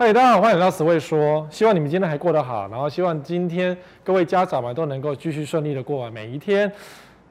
[0.00, 1.44] 嗨，大家好，欢迎来到史卫说。
[1.50, 6.70] 希望你们今天还过得好，然后希望今天各位家长们都能够继续顺利的过完每一天，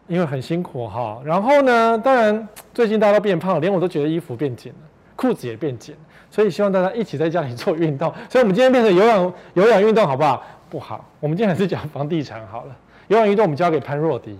[0.05, 1.22] 因为很辛苦哈。
[1.24, 5.96] 然后呢，当然最近大家都变胖，连我都觉得衣服变紧了，裤子也变紧，
[6.29, 8.13] 所以希望大家一起在家里做运动。
[8.29, 10.46] 所以我们今天变成有氧有氧运动好不好？
[10.70, 12.76] 不好，我们今天还是讲房地产好了。
[13.08, 14.38] 有氧运动我们交给潘若迪。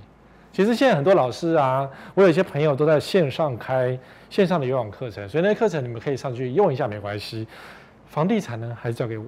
[0.52, 3.98] 其实现在很多老师啊，我有一些朋友都在线上开
[4.30, 7.47] 线上的有氧课程，所以那些课程你们可以上去用一下，没关系。
[8.10, 9.25] 房地产呢，还是交给我。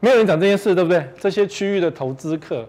[0.00, 1.08] 没有人讲这件事，对不对？
[1.18, 2.68] 这些区域的投资客，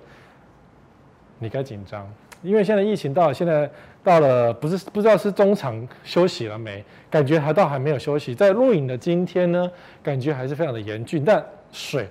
[1.40, 2.10] 你该紧张，
[2.42, 3.70] 因为现在疫情到了，现在
[4.04, 6.84] 到了，不是不知道是中场休息了没？
[7.10, 8.34] 感觉还到还没有休息。
[8.34, 9.70] 在录影的今天呢，
[10.02, 12.08] 感觉还是非常的严峻，但水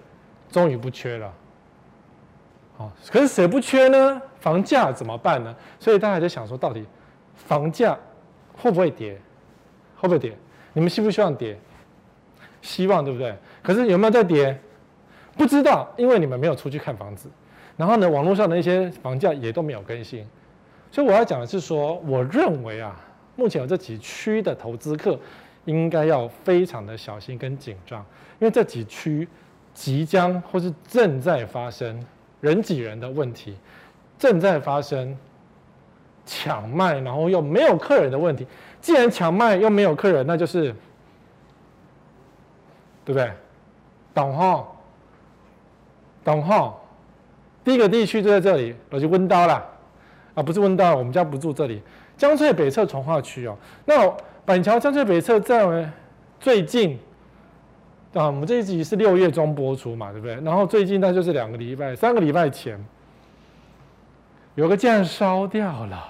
[0.50, 1.32] 终于不缺了。
[2.76, 4.20] 好，可是谁不缺呢？
[4.40, 5.54] 房价怎么办呢？
[5.78, 6.84] 所以大家在想说，到底
[7.34, 7.98] 房价
[8.54, 9.18] 会不会跌？
[9.96, 10.36] 会不会跌？
[10.74, 11.58] 你们希不希望跌？
[12.64, 13.36] 希望对不对？
[13.62, 14.58] 可是有没有在跌？
[15.36, 17.28] 不知道，因为你们没有出去看房子。
[17.76, 20.26] 然后呢，网络上的一些房价也都没有更新。
[20.90, 22.98] 所以我要讲的是说，我认为啊，
[23.36, 25.18] 目前有这几区的投资客
[25.66, 28.00] 应该要非常的小心跟紧张，
[28.38, 29.28] 因为这几区
[29.74, 32.02] 即将或是正在发生
[32.40, 33.56] 人挤人的问题，
[34.18, 35.14] 正在发生
[36.24, 38.46] 抢卖，然后又没有客人的问题。
[38.80, 40.74] 既然抢卖又没有客人，那就是。
[43.04, 43.30] 对不对？
[44.14, 44.66] 懂哈？
[46.24, 46.72] 懂哈？
[47.64, 49.54] 第一个地区就在这里，我就温刀了
[50.34, 51.82] 啊，不是温刀，我们家不住这里。
[52.16, 53.56] 江翠北侧从化区哦。
[53.84, 54.08] 那
[54.44, 55.90] 板桥江翠北侧在
[56.38, 56.98] 最近
[58.12, 60.36] 啊，我们这一集是六月中播出嘛，对不对？
[60.42, 62.78] 然后最近那就是两个礼拜、三个礼拜前，
[64.54, 66.04] 有个竟然烧掉了，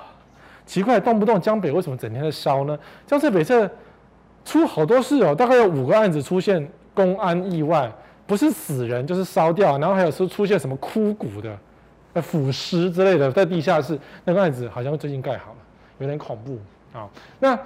[0.66, 2.78] 奇怪，动不动江北为什么整天在烧呢？
[3.06, 3.70] 江翠北侧
[4.44, 6.68] 出好多事哦，大概有五个案子出现。
[6.94, 7.92] 公安意外，
[8.26, 15.58] 不是死人就是烧掉，然后还有说出现什么枯骨的、腐尸之类的，在地下室那个案子好像最近盖好了，
[15.98, 16.58] 有点恐怖
[16.96, 17.08] 啊。
[17.40, 17.58] 那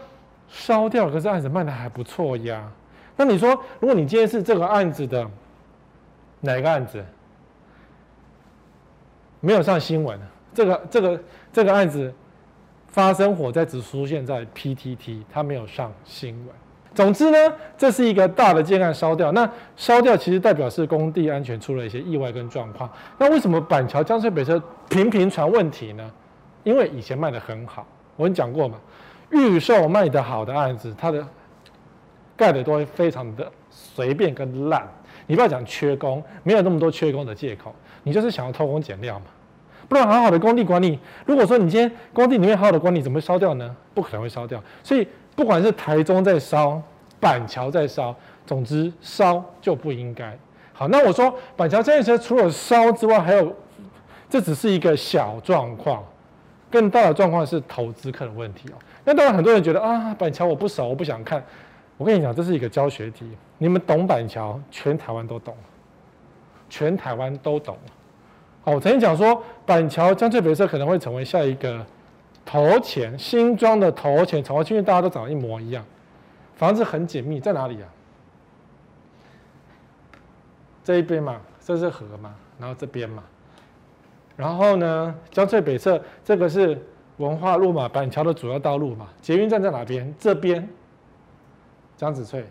[0.49, 2.69] 烧掉，可是案子卖的还不错呀。
[3.17, 3.51] 那你说，
[3.81, 5.29] 如果你今天是这个案子的
[6.41, 7.05] 哪个案子
[9.41, 10.19] 没有上新闻？
[10.55, 11.21] 这个这个
[11.53, 12.13] 这个案子
[12.89, 16.55] 发生火灾只出现在 PTT，它没有上新闻。
[16.95, 17.39] 总之呢，
[17.77, 19.31] 这是一个大的建案烧掉。
[19.31, 22.91] 那烧掉其实代表是工地安全出了一些意外跟状况。
[23.19, 26.11] 那为什么板桥江翠北侧频频传问题呢？
[26.65, 28.77] 因为以前卖得很好，我跟你讲过嘛，
[29.31, 31.25] 预售卖得好的案子，它的
[32.37, 34.87] 盖的都会非常的随便跟烂。
[35.29, 37.73] 你不要讲缺工，没有那么多缺工的借口，
[38.03, 39.27] 你就是想要偷工减料嘛。
[39.89, 43.77] 不然好好的工地管理，如果说你今天工地里面好好的管理，怎么会烧掉呢？
[43.95, 44.61] 不可能会烧掉。
[44.83, 45.07] 所以。
[45.39, 46.83] 不管是台中在烧，
[47.21, 48.13] 板桥在烧，
[48.45, 50.37] 总之烧就不应该。
[50.73, 53.55] 好，那我说板桥这件事除了烧之外，还有，
[54.29, 56.03] 这只是一个小状况，
[56.69, 58.75] 更大的状况是投资客的问题哦。
[59.05, 61.41] 那当然很多人觉得啊，板桥我不熟，我不想看。
[61.97, 63.25] 我跟你讲，这是一个教学题，
[63.59, 65.55] 你们懂板桥，全台湾都懂，
[66.69, 67.79] 全台湾都懂。
[68.65, 71.87] 好，我曾经讲说，板桥江翠北侧可能会成为下一个。
[72.51, 75.85] 头前新庄的头前，从因为大家都长得一模一样，
[76.57, 77.85] 房子很紧密，在哪里啊？
[80.83, 83.23] 这一边嘛，这是河嘛，然后这边嘛，
[84.35, 86.83] 然后呢，江翠北侧这个是
[87.19, 90.15] 文化路嘛，板桥的主要道路嘛，捷运站在哪边？
[90.19, 90.67] 这边，
[91.99, 92.43] 江子翠，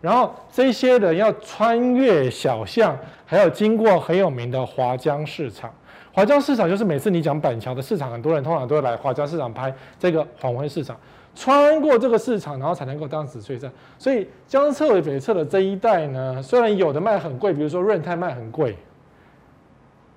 [0.00, 2.96] 然后这些人要穿越小巷，
[3.26, 5.70] 还要经过很有名的华江市场。
[6.12, 10.94] 华江市场就是每次你讲板桥的市场，很多人通常都会来华江市场拍这个黄昏市场，
[11.34, 13.72] 穿过这个市场，然后才能够当紫翠站。
[13.98, 18.76] 所以江翠北侧的这一带呢，虽然有的卖很贵，比如说润泰卖很贵，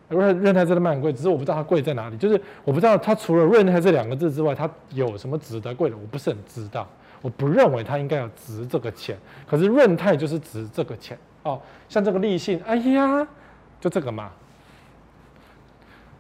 [0.09, 2.17] 润润泰真的卖很贵，只是我不知道它贵在哪里。
[2.17, 6.85] 就是我不知道它除了润泰这两个字之外，它有什么值得贵的，我不是很知道。
[7.22, 9.17] 我不认为它应该要值这个钱，
[9.47, 11.59] 可是润泰就是值这个钱哦。
[11.87, 13.25] 像这个立信，哎呀，
[13.79, 14.29] 就这个嘛。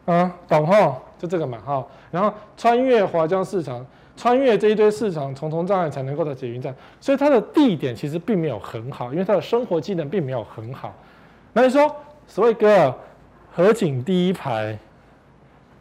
[0.05, 0.97] 啊，懂哈？
[1.17, 1.85] 就这个嘛哈。
[2.11, 3.85] 然后穿越华江市场，
[4.15, 10.93] 穿越这一堆市场重重障碍才能够到捷运站，所以它的地点其实并没有很好，因为它的生活机能并没有很好。
[11.53, 11.93] 那你说，
[12.27, 12.95] 所谓哥，
[13.51, 14.77] 河景第一排，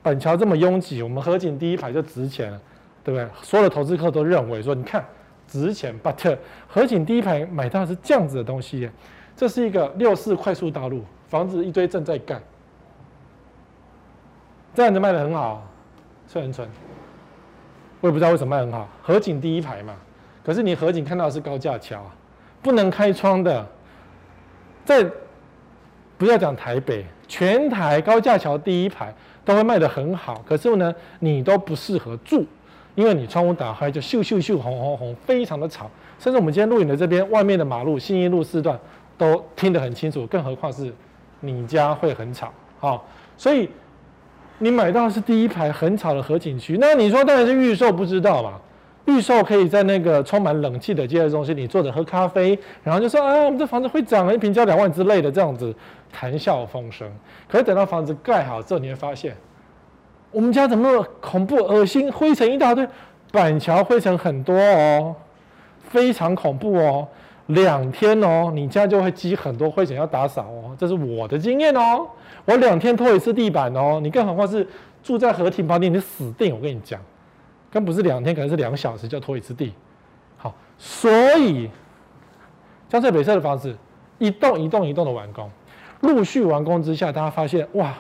[0.03, 2.61] 板桥这么拥挤，我们河景第一排就值钱了，
[3.03, 3.29] 对不对？
[3.43, 5.05] 所有的投资客都认为说，你看
[5.47, 6.37] 值钱，but
[6.67, 8.89] 河景第一排买到是这样子的东西，
[9.37, 12.41] 这是一个六四快速道路，房子一堆正在盖。
[14.75, 15.63] 这样子卖得很好，
[16.27, 16.69] 翠园村，
[18.01, 18.89] 我也不知道为什么卖很好。
[19.03, 19.95] 河景第一排嘛，
[20.45, 22.05] 可是你河景看到的是高架桥，
[22.61, 23.65] 不能开窗的，
[24.85, 25.09] 在
[26.19, 32.45] 不要讲台北，全台高架桥第一排都会卖得很好，可是呢，你都不适合住，
[32.97, 35.89] 因为你窗户打开就咻咻咻，轰轰轰，非常的吵。
[36.19, 38.79] 甚至我们今天录影的这边外面的马路，信义路四段
[39.17, 40.93] 都听得很清楚，更何况是
[41.41, 43.07] 你家会很吵，好，
[43.37, 43.69] 所以
[44.65, 48.55] 你买到的是第一排很吵的河景区，那你说当然是预售，不知道嘛？
[49.05, 55.75] 预售可以在那个充满冷气的接待中心，你坐着喝咖啡，然后就说啊，我们这房子会涨，一平交两万之类的这样子
[56.11, 57.07] 谈笑风生。
[57.47, 59.37] 可是等到房子盖好之后，你会发现，
[60.31, 62.89] 我们家怎么恐怖、恶心，灰尘一大堆，
[63.31, 65.15] 板桥灰尘很多哦，
[65.91, 67.07] 非常恐怖哦。
[67.49, 72.07] 两天哦，你家就会积很多灰尘要打扫哦，这是我的经验哦。
[72.45, 74.67] 我两天拖一次地板哦，你更何况是
[75.03, 76.55] 住在河堤旁边，你死定！
[76.55, 77.01] 我跟你讲。
[77.71, 79.75] 更不是两天，可能是两小时就要拖一次地。
[80.37, 81.69] 好，所以
[82.89, 83.77] 江浙北侧的房子
[84.19, 85.51] 一栋一栋一栋的完工，
[86.01, 87.93] 陆续完工之下，大家发现哇，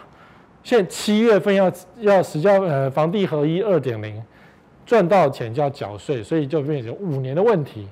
[0.63, 4.23] 现在七月份要要实交呃房地合一二点零，
[4.87, 7.89] 赚到钱就要缴税，所以就变成五年的问题。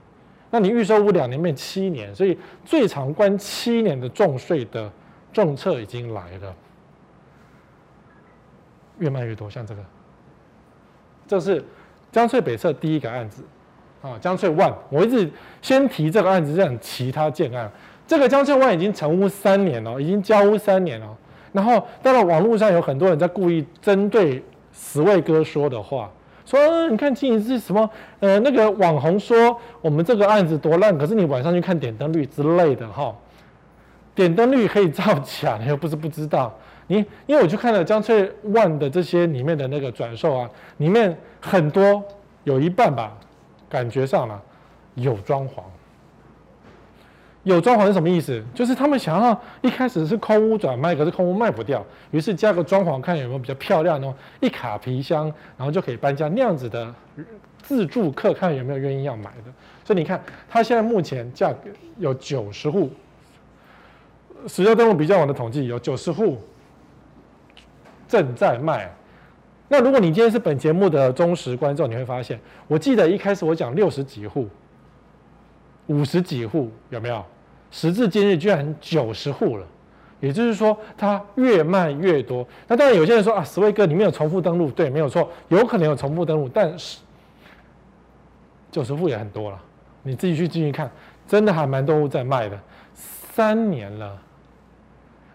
[0.52, 4.92] 那你预售屋两年变七年，所以最长关七年的重税的
[5.32, 6.54] 政策已经来了，
[8.98, 9.82] 越卖越多，像这个。
[11.26, 11.64] 这是
[12.10, 13.42] 江翠北侧第一个案子，
[14.02, 15.30] 啊，江翠 One，我一直
[15.62, 17.72] 先提这个案子，这样其他建案。
[18.06, 21.16] 这个江翠 One 已经成屋三年了，已经交屋三年了。
[21.52, 26.12] 然后，当然网络上有很多人在故意针对十位哥说的话，
[26.44, 27.88] 说你看，经营是什么？
[28.20, 33.14] 呃，那个网红说我们这个案子多烂，可是你晚上去看点灯率之类的，哈，
[34.14, 36.52] 点灯率可以造假，你又不是不知道。
[36.88, 36.96] 你
[37.26, 42.02] 因为我去看了江翠万的这些里面的那个转售啊，里面很多
[42.44, 43.16] 有一半吧，
[43.68, 44.42] 感觉上啊
[44.96, 45.62] 有装潢，
[47.44, 48.42] 有装潢是什么意思？
[48.54, 55.24] 就是他们想要一开始是空屋转卖，可是空屋卖不掉，于是加个装潢，看有没有比较漂亮的，一卡皮箱，
[55.56, 56.94] 然后就可以搬家那样子的
[57.60, 59.52] 自住客，看有没有愿意要买的。
[59.84, 62.90] 所以你看，它现在目前价格有九十户，
[64.46, 66.38] 实价登录比较晚的统计有九十户。
[68.08, 68.92] 正在卖。
[69.68, 72.38] 那如果你今天是本节目的忠实观众，你会发现，
[72.68, 74.46] 我记得一开始我讲六十几户、
[75.86, 77.24] 五十几户，有没有？
[77.70, 79.66] 时至今日居然九十户了，
[80.20, 82.46] 也就是说它越卖越多。
[82.68, 86.98] 那当然有些人说啊，十位哥里面有重复登录，对，没有错，有可能有重复登录，但是
[88.70, 89.58] 九十户也很多了。
[90.02, 90.90] 你自己去进去看，
[91.26, 92.58] 真的还蛮多户在卖的，
[92.94, 94.20] 三年了。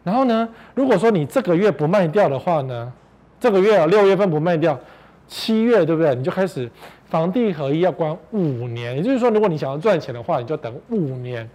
[0.04, 2.94] 然后呢，如果说你这个月不卖掉的话呢，
[3.40, 4.80] 这个月啊六月份不卖掉，
[5.28, 6.14] 七月对不对？
[6.14, 6.70] 你就开始
[7.10, 11.50] 房地合一要关五年，也就是说，如果你想要赚钱的话，你就等五年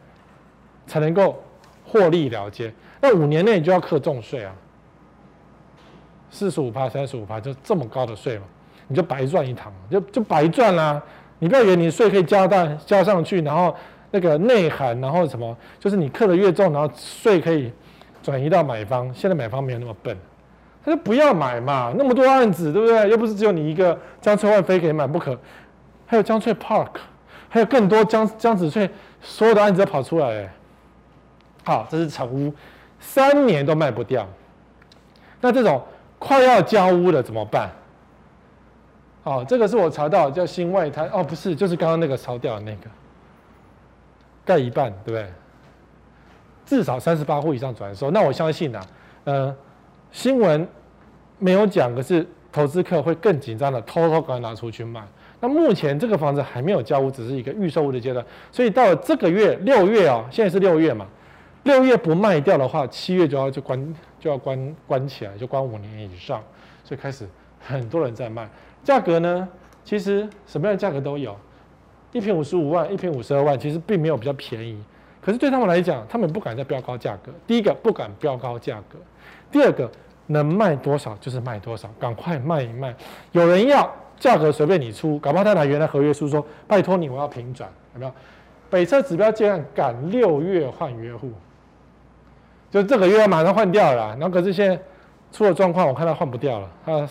[0.86, 1.42] 才能够
[1.86, 2.72] 获利了结。
[3.00, 4.54] 那五年内你就要克重税啊，
[6.30, 8.44] 四十五趴、三十五趴，就这么高的税嘛，
[8.88, 11.02] 你就白赚一趟，就就白赚啦、
[11.38, 13.74] 你不要以为你税可以加大加上去，然后
[14.10, 17.72] 那个内涵，然后什么，就是你克的越重，然后税可以。
[18.22, 20.16] 转移到买方，现在买方没有那么笨，
[20.84, 23.08] 他就不要买嘛，那么多案子，对不对？
[23.08, 25.38] 又不是只有你一个江翠 One 非可以买不可，
[26.06, 26.88] 还有江翠 Park，
[27.48, 30.52] 还有更多江江子翠所有的案子都跑出来，
[31.64, 32.52] 好，这是成屋，
[32.98, 34.26] 三年都卖不掉，
[35.40, 35.82] 那这种
[36.18, 37.70] 快要交屋了怎么办？
[39.24, 42.90] 好，这个是我查到叫新外滩，哦，不是，就是刚刚那个烧掉的那个，
[44.44, 45.32] 盖一半，对不对？
[46.66, 48.86] 至少三十八户以上转售，那我相信啊，
[49.24, 49.56] 呃，
[50.12, 50.68] 新闻
[51.38, 55.02] 没有讲，可是投资客会更紧张的，偷偷赶快拿出去卖。
[55.40, 61.06] 那目前这个房子还没有交屋，只是一个预售屋的阶段，所以到了这个月六月啊，现在是六月嘛，
[61.64, 66.40] 六月不卖掉的话，七月就要就关就要关关起来，就关五年以上，
[66.84, 67.26] 所以开始
[67.58, 68.48] 很多人在卖。
[68.84, 69.48] 价格呢，
[69.82, 71.34] 其实什么样的价格都有，
[72.12, 74.80] 一坪五十五万，一坪五十二万，其实并没有比较便宜。
[75.20, 77.32] 可是对他们来讲，他们不敢再标高价格。
[77.46, 78.98] 第一个不敢标高价格，
[79.52, 79.88] 第二个
[80.26, 82.92] 能卖多少就是卖多少，赶快卖一卖。
[83.30, 88.12] 有人要价格随便你出，搞不好他拿原来合约书说拜托你，我要平转，有没有？
[88.70, 91.30] 北侧指标竟然赶六月换约户，
[92.70, 94.16] 就这个月要马上换掉了。
[94.18, 94.80] 然后可是现在
[95.30, 97.06] 出了状况，我看他换不掉了，他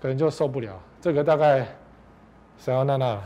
[0.00, 0.78] 可能就受不了。
[1.00, 1.66] 这个大概
[2.58, 3.18] 谁要娜娜？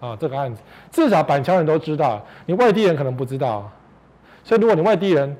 [0.00, 0.60] 啊，这个案子
[0.90, 3.70] 至少板桥人都知道，你外地人可能不知道，
[4.42, 5.34] 所以如果你外地人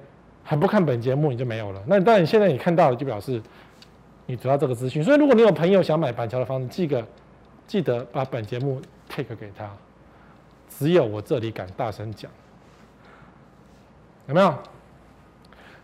[0.45, 1.83] 还不看本节目，你就没有了。
[1.87, 3.43] 那当然，现在你看到了，就表示
[4.27, 5.03] 你得到这个资讯。
[5.03, 7.05] 所以如果你有朋友想买板桥的房子，记个
[7.67, 9.69] 记得把本节目 take 给他，
[10.69, 12.31] 只有我这里敢大声讲，
[14.29, 14.55] 有没有？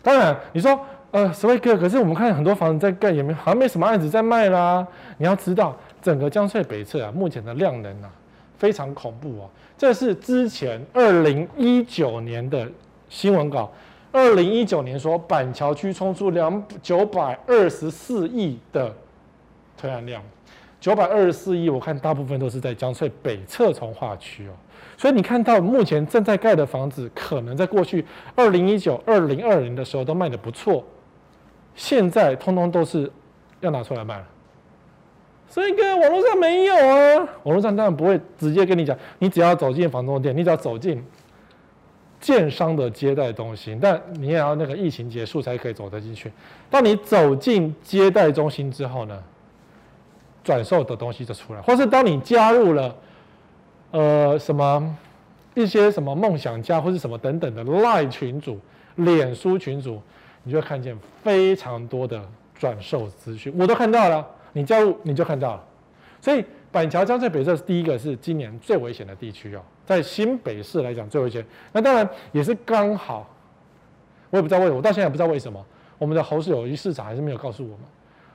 [0.02, 0.78] 当然你说
[1.10, 4.86] 呃，史威哥，可是我们看很多房子在盖，也没好像没什么案子在卖啦。
[5.18, 8.10] 你要知道，整个江翠北侧啊，目前的量能啊
[8.56, 9.50] 非常恐怖哦。
[9.76, 12.70] 这是之前二零一九年的
[13.08, 13.72] 新闻稿，
[14.12, 18.94] 二零一九年说板桥区冲出两九百二十四亿的
[19.76, 20.22] 推案量。
[20.80, 24.52] 九百二十四亿，我看大部分都是在江翠北侧重化区哦，
[24.96, 28.02] 所以你看到目前正在盖的房子，可能在过去
[28.34, 30.82] 二零一九、二零二零的时候都卖得不错，
[31.74, 33.12] 现在通通都是
[33.60, 34.26] 要拿出来卖了。
[35.50, 41.04] 所以跟网络上没有啊，网络上当然不会直接跟你讲，你只要走进房仲店，你只要走进
[42.20, 46.30] 建商的接待中心，但你也要那个疫情结束才可以走得进去。
[46.68, 49.22] 当你走进接待中心之后呢？
[50.42, 52.96] 转售的东西就出来，或是当你加入了，
[53.90, 54.96] 呃，什么
[55.54, 58.58] 一些什么梦想家或是什么等等的 LINE 群组、
[58.96, 60.00] 脸书群组，
[60.42, 62.18] 你就会看见非常多的
[62.58, 64.26] 转售资讯，我都看到了。
[64.54, 65.64] 你加入你就看到了。
[66.22, 71.44] 所以板桥江翠北侧是第一个是今年最危险的地区哦，在新北市来讲最危险。
[71.72, 73.28] 那当然也是刚好，
[74.30, 75.64] 我也不知道为什么，我到现在也不知道为什么，
[75.98, 77.80] 我们的侯氏有机市场还是没有告诉我们。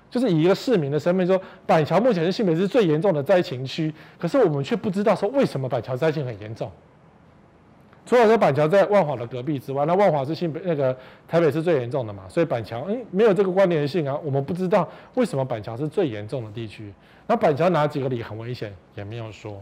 [0.09, 6.71] 就是以一个市民的身份说，板桥目前是新北市最严重的灾情区，可是我们却不知道说为什么板桥灾情很严重。
[8.05, 10.95] 除了说板桥在万华的隔壁之外，那万华是新北那个
[11.27, 16.93] 台北是最严重的嘛，所以板桥嗯没有这个关联性啊，我们不知道为什么板桥是最严重的地区。
[17.27, 19.61] 那板桥哪几个里很危险也没有说。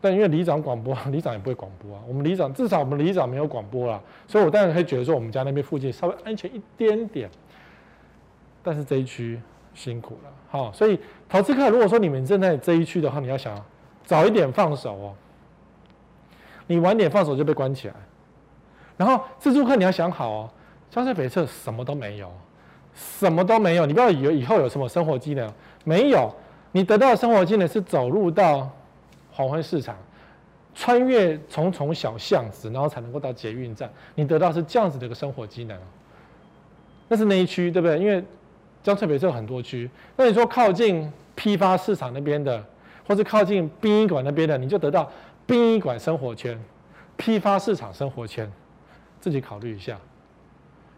[0.00, 2.02] 但因为里长广播， 里长也不会广播啊。
[2.08, 7.30] 我们里长至少我们里长没有广播啦，所以我当然可以觉得说我们家那边附近稍微安全一点点。
[8.64, 9.40] 但是这一区
[9.74, 10.98] 辛苦了，好，所以
[11.28, 13.56] 投资客如果说你们正在这一区的话，你要想
[14.04, 15.14] 早一点放手哦，
[16.66, 17.94] 你晚点放手就被关起来。
[18.96, 20.50] 然后自住客你要想好哦，
[20.90, 22.30] 江翠北侧什么都没有，
[22.94, 25.52] 什么都没有，你不要以为以后有什么生活机能，
[25.84, 26.34] 没有，
[26.72, 28.70] 你得到的生活技能是走入到
[29.30, 29.96] 黄昏市场，
[30.74, 35.78] 穿越重重小巷子，然后才能够到捷运站，你得到是这样子的一个生活技能，
[37.08, 37.98] 那是那一区，对不对？
[37.98, 38.22] 因为
[38.82, 42.64] 江翠北是有很多区，那你说靠近批发市场那边的，
[43.06, 45.10] 或是靠近殡仪馆那边的，你就得到
[45.46, 46.58] 殡仪馆生活圈、
[47.16, 48.50] 批发市场生活圈，
[49.20, 49.98] 自己考虑一下。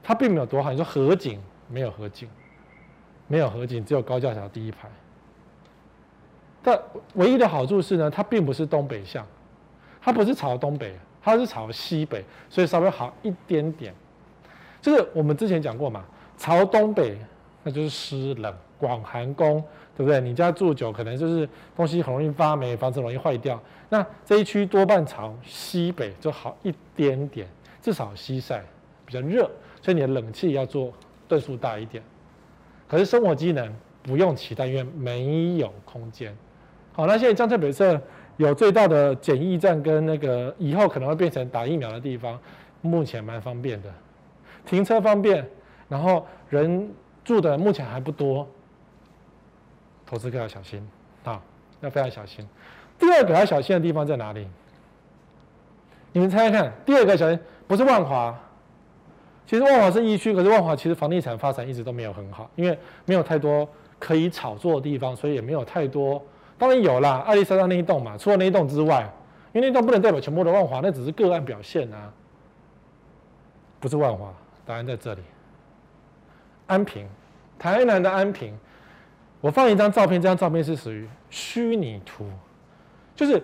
[0.02, 2.28] 它并没有多好，你说河景没有河景，
[3.26, 4.88] 没有河景，只有高架桥第一排。
[6.62, 6.81] 但
[7.14, 9.26] 唯一的好处是呢，它并不是东北向，
[10.00, 13.95] 它不是朝东北，它是朝西北，所以稍微好一点点。
[14.81, 16.04] 就是我们之前讲过嘛，
[16.37, 17.19] 朝东北。
[17.66, 19.59] 那就是湿冷广寒宫，
[19.97, 20.21] 对不对？
[20.21, 23.59] 你家住久，可能就是东西很容易发霉，房子容易坏掉。
[23.88, 27.49] 那这一区多半朝西北就好一点点，
[27.81, 28.62] 至少西晒
[29.07, 29.50] 比较热，
[29.81, 30.93] 所以你的冷气要做
[31.26, 32.04] 吨数大一点。
[32.94, 33.74] 可是生活机能
[34.04, 36.32] 不用期待，因为没有空间。
[36.92, 38.00] 好，那现在江浙北侧
[38.36, 42.38] 有最大的检疫站，跟那个以后可能会变成打疫苗的地方，
[42.82, 43.92] 目前蛮方便的，
[44.64, 45.44] 停车方便，
[45.88, 46.88] 然后人。
[47.24, 48.46] 住的目前还不多，
[50.04, 50.86] 投资客要小心
[51.24, 51.40] 啊，
[51.80, 52.46] 要非常小心。
[52.98, 54.46] 第二个要小心的地方在哪里？
[56.12, 58.38] 你们猜猜看，第二个小心不是万华，
[59.46, 66.22] 其实万华是一区，可是万华其实房地产发展一直都没有很好，因为没有太多可以炒作的地方，所以也没有太多。
[66.56, 69.06] 当然有啦，爱丽莎莎那一栋嘛，除了那一栋之外，
[69.52, 72.12] 因为那栋不能代表全部的万华，那只是个案表现啊，
[73.80, 74.32] 不是万华，
[74.64, 75.20] 答案在这里。
[76.66, 77.06] 安平，
[77.58, 78.56] 台南的安平，
[79.42, 82.26] 我放一张照片，这张照片是属于虚拟图，
[83.14, 83.42] 就是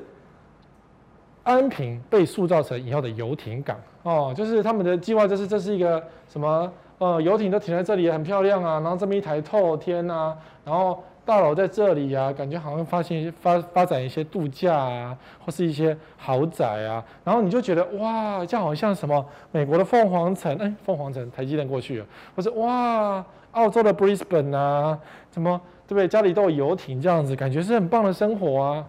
[1.42, 11.02] 安平被塑造成以后的游艇港哦，就是他们的计划，就是这是一个什么呃游艇都停在这里很漂亮啊，然后这么一台透天啊，然后。
[11.22, 24.98] 大楼在这里、啊，感觉好像发现发发展一些度假啊，或是一些豪宅啊，然后你就觉得哇，这好像什么美国的凤凰城，哎，凤凰城台积电过去了，或是哇，澳洲的 Brisbane 啊，
[25.30, 26.08] 什么对不对？
[26.08, 28.84] 家里都有游艇这样子，感觉是很棒的生活啊。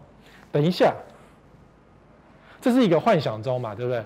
[0.52, 0.92] 等一下，
[2.60, 4.04] 这是一个幻想中嘛，对不对？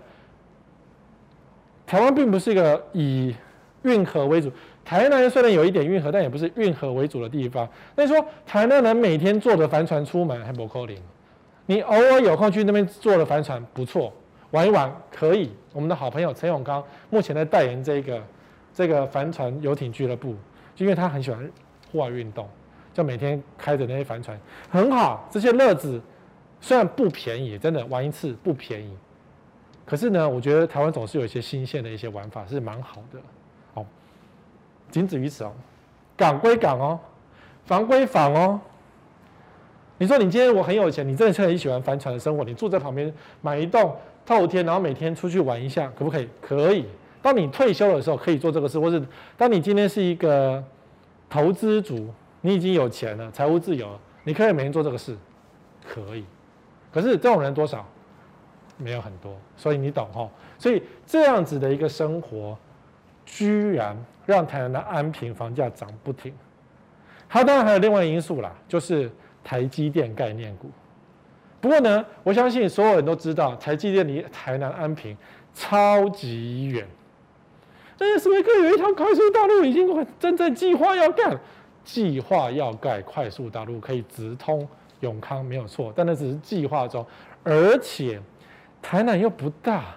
[1.85, 3.35] 台湾并不是一个以
[3.83, 4.51] 运河为主。
[4.83, 7.67] 台南虽然有一点运河，但也不是运河为主的地方。
[7.95, 10.95] 那你说台南人每天坐着帆船出门还不可能？
[11.65, 14.13] 你偶尔有空去那边坐着帆船不错，
[14.51, 15.51] 玩一玩可以。
[15.73, 18.21] 我们的好朋友陈永刚目前在代言这个
[18.73, 20.35] 这个帆船游艇俱乐部，
[20.75, 21.51] 就因为他很喜欢
[21.91, 22.47] 户外运动，
[22.93, 24.39] 就每天开着那些帆船，
[24.69, 25.27] 很好。
[25.31, 25.99] 这些乐子
[26.61, 28.95] 虽然不便宜，真的玩一次不便宜，
[29.85, 33.19] 可是呢，我觉得台湾总是有一些新鲜的一些玩法是蛮好的。
[33.73, 33.85] 好，
[34.89, 35.53] 仅止于此哦。
[36.17, 36.99] 港归港哦，
[37.65, 38.59] 房归房哦。
[39.97, 46.29] 你说你今天我很有钱，你真的是很喜欢帆船的生活，你住在旁边买一栋透天，然后每天出去玩一下，可不可以？
[46.41, 46.85] 可以。
[47.21, 49.01] 当你退休的时候可以做这个事，或是
[49.37, 50.63] 当你今天是一个
[51.29, 52.09] 投资族，
[52.41, 55.15] 你已经有钱了，财务自由了，你可以每天做这个事，
[55.87, 56.25] 可以。
[56.91, 57.85] 可是这种人多少？
[58.77, 60.29] 没有很多，所以你懂哈。
[60.57, 62.57] 所以这样子的一个生活，
[63.25, 66.33] 居然让台南的安平房价涨不停。
[67.27, 69.11] 它当然还有另外因素啦，就是
[69.43, 70.69] 台积电概念股。
[71.59, 75.17] 不过呢，我相信所有人都知道，台积电离台南安平
[75.53, 76.87] 超级远。
[77.97, 81.35] 哎，史维克有一条快速道路已经真正计划要盖，
[81.83, 84.67] 计划要盖快速道路可以直通
[84.99, 87.05] 永康，没有错，但那只是计划中，
[87.43, 88.21] 而且。
[88.87, 89.95] 台南又不大，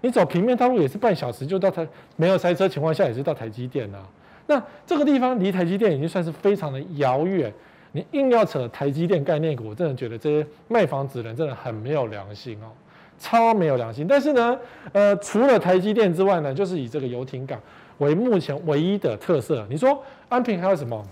[0.00, 3.98] 你走平面道路也是半小时就到台，没有塞车情况下也是到台积电啊。
[4.46, 7.52] 那这个地方离台积电已经算是非常的遥远，
[7.90, 12.70] 你硬要扯台积电概念股，我真的觉得这些卖房子的人真的很没有良心哦，
[13.18, 14.06] 超没有良心。
[14.06, 14.56] 但是呢，
[14.92, 17.60] 呃，除了台积电之外呢，就是以这个游艇港
[17.98, 19.66] 为目前唯一的特色。
[19.68, 21.04] 你说安平还有什么？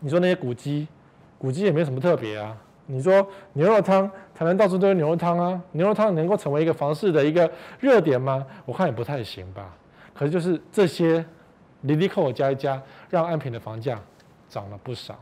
[0.00, 0.88] 你说那些古迹，
[1.36, 2.56] 古迹也没什么特别啊。
[2.90, 8.46] 你说牛肉汤，台南到处都有牛肉汤啊，牛肉汤能够成为一个房市的一个热点吗？
[8.64, 9.76] 我看也不太行吧。
[10.14, 11.22] 可是就是这些，
[11.82, 12.80] 哩哩扣加一加，
[13.10, 14.00] 让安平的房价
[14.48, 15.14] 涨了不少。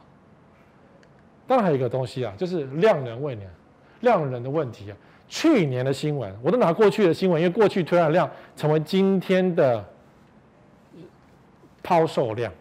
[1.45, 3.45] 当然还有一个东西啊，就是量能问题，
[4.01, 4.97] 量能的问题啊。
[5.29, 9.85] 去年的新闻我都拿过去的新闻，因为过去推案量成为今天的
[11.83, 12.53] 抛售量。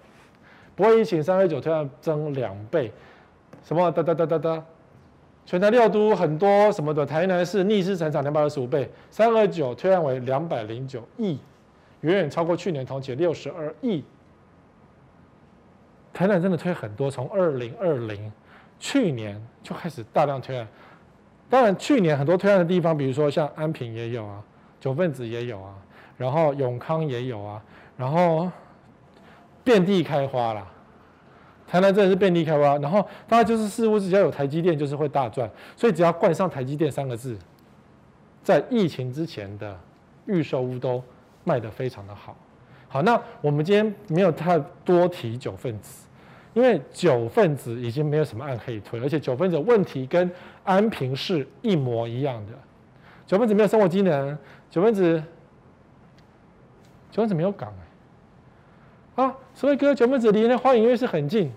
[0.76, 2.92] 不过疫情三二九推案增两倍，
[3.64, 4.66] 什么哒哒哒哒哒。
[5.46, 11.40] 全台六都很多什么的，台南市逆势成长两百二十五倍，三二九推案为两百零九亿，
[12.02, 14.04] 远远超过去年同期六十二亿。
[16.12, 18.32] 台南真的推很多，从二零二零
[18.80, 20.68] 去年就开始大量推案。
[21.48, 24.42] 当然，去年很多推案的地方，比如说像安平也有啊，
[24.80, 25.76] 九份子也有啊，
[26.18, 27.62] 然后永康也有啊，
[27.96, 28.50] 然后
[29.64, 30.66] 遍地开花啦。
[31.68, 37.36] 台南真的是遍地开花，然后大家就是似乎只要有台积电，就是会大赚，所以只要冠上台积电三个字，
[38.44, 39.78] 在疫情之前的
[40.28, 41.04] 预售屋都
[41.44, 42.38] 卖得非常的好。
[42.88, 46.08] 好，那我们今天没有太多提九分子，
[46.54, 50.32] 因为九分子已经没有什么案可以推，而且九分子问题跟
[50.64, 52.54] 安平是一模一样的。
[53.26, 54.38] 九分子没有生活机能，
[54.70, 55.22] 九分子
[57.12, 57.74] 九分子没有港。
[59.16, 61.52] 啊，所以哥，九分子离那花园夜市很近，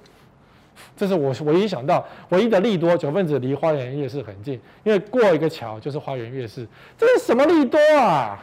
[0.96, 2.96] 这是我唯一想到唯一的利多。
[2.96, 6.66] 九分子离花园夜市很近，因为过一个桥就是花园夜市。
[6.96, 8.38] 这是什么利多啊？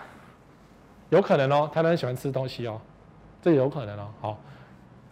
[1.10, 2.82] 有可能哦，台南人喜欢吃东西哦，
[3.42, 4.08] 这有可能哦。
[4.20, 4.40] 好，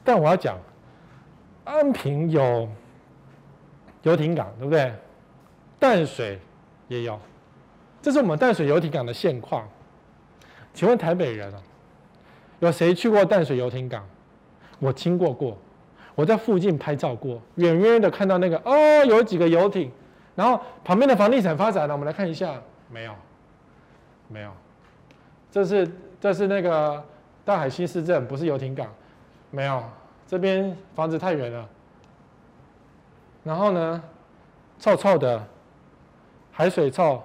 [0.03, 0.57] 但我要讲，
[1.63, 2.67] 安平有
[4.01, 4.91] 游艇港，对不对？
[5.79, 6.39] 淡水
[6.87, 7.19] 也有，
[8.01, 9.65] 这是我们淡水游艇港的现况。
[10.73, 11.61] 请问台北人啊？
[12.63, 14.08] 有谁去过淡水游艇港？
[14.80, 15.58] 我经过过，
[16.15, 19.91] 我在附近拍照过，远远的看到那个哦，有几个游艇，
[20.34, 21.93] 然后旁边的房地产发展呢？
[21.93, 22.56] 我们来看一下，
[22.89, 23.13] 没有，
[24.30, 24.52] 没有，
[25.52, 27.04] 这是这是那个
[27.43, 28.88] 大海新市镇，不是游艇港，
[29.52, 29.84] 没有，
[30.26, 31.67] 这边房子太远了，
[33.43, 34.02] 然后呢，
[34.80, 35.45] 臭臭的，
[36.49, 37.21] 海水臭，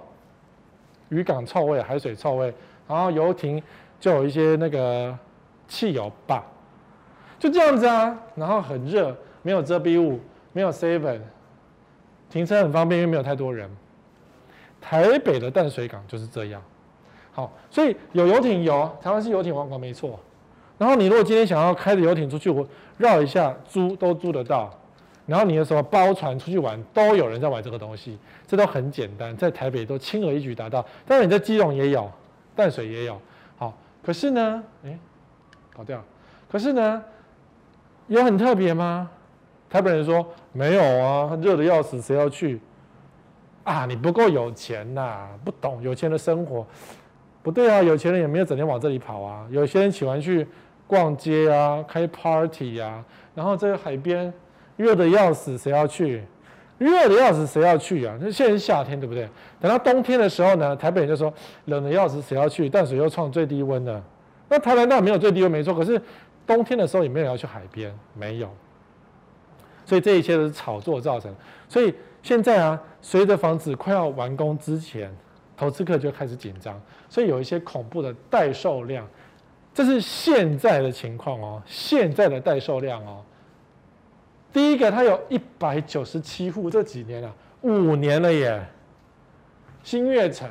[1.07, 2.53] 渔港臭味，海水臭味，
[2.89, 3.63] 然后游艇
[4.01, 5.17] 就有一些那个。
[5.69, 6.43] 汽油吧，
[7.39, 10.19] 就这样子啊，然后很热，没有遮蔽物，
[10.51, 11.21] 没有 seven，
[12.29, 13.69] 停车很方便，因为没有太多人。
[14.81, 16.61] 台北的淡水港就是这样，
[17.31, 20.19] 好，所以有游艇游，台湾是游艇王国没错。
[20.77, 24.73] 然后你如果今天想要开着游艇出去我绕一下，租都租得到。
[25.25, 30.83] 然后你的什么包船出去玩，都有人在玩这个东西，这都很简单，在台北都轻而易举达到。
[31.05, 32.11] 当然你在基隆也有，
[32.55, 33.21] 淡水也有，
[33.57, 34.97] 好，可是呢，诶
[35.79, 36.03] 跑掉，
[36.51, 37.01] 可是呢，
[38.07, 39.09] 有很特别吗？
[39.69, 42.59] 台北人说没有啊，热的要死，谁要去？
[43.63, 46.67] 啊，你不够有钱呐、不懂有钱的生活。
[47.41, 49.47] 不对啊，有钱人也没有整天往这里跑啊。
[49.49, 50.45] 有些人喜欢去
[50.85, 53.01] 逛街啊，开 party 啊，
[53.33, 54.33] 然后这个海边
[54.75, 56.25] 热的要死，谁要去？
[56.77, 58.17] 热的要死，谁要去啊？
[58.19, 59.29] 那现在是夏天，对不对？
[59.61, 61.33] 等到冬天的时候呢，台北人就说
[61.65, 62.69] 冷的要死，谁要去？
[62.69, 64.03] 淡水又创最低温了。
[64.49, 66.01] 那台南那没有最低温没错，可是
[66.45, 68.49] 冬天的时候也没有要去海边，没有，
[69.85, 71.33] 所以这一切都是炒作造成。
[71.67, 75.15] 所以现在啊，随着房子快要完工之前，
[75.55, 79.07] 投资客就开始紧张，所以有一些恐怖的待售量，
[79.73, 83.23] 这是现在的情况哦，现在的待售量哦。
[84.51, 87.31] 第一个，它有一百九十七户，这几年了，
[87.61, 88.65] 五年了耶。
[89.83, 90.49] 新月城，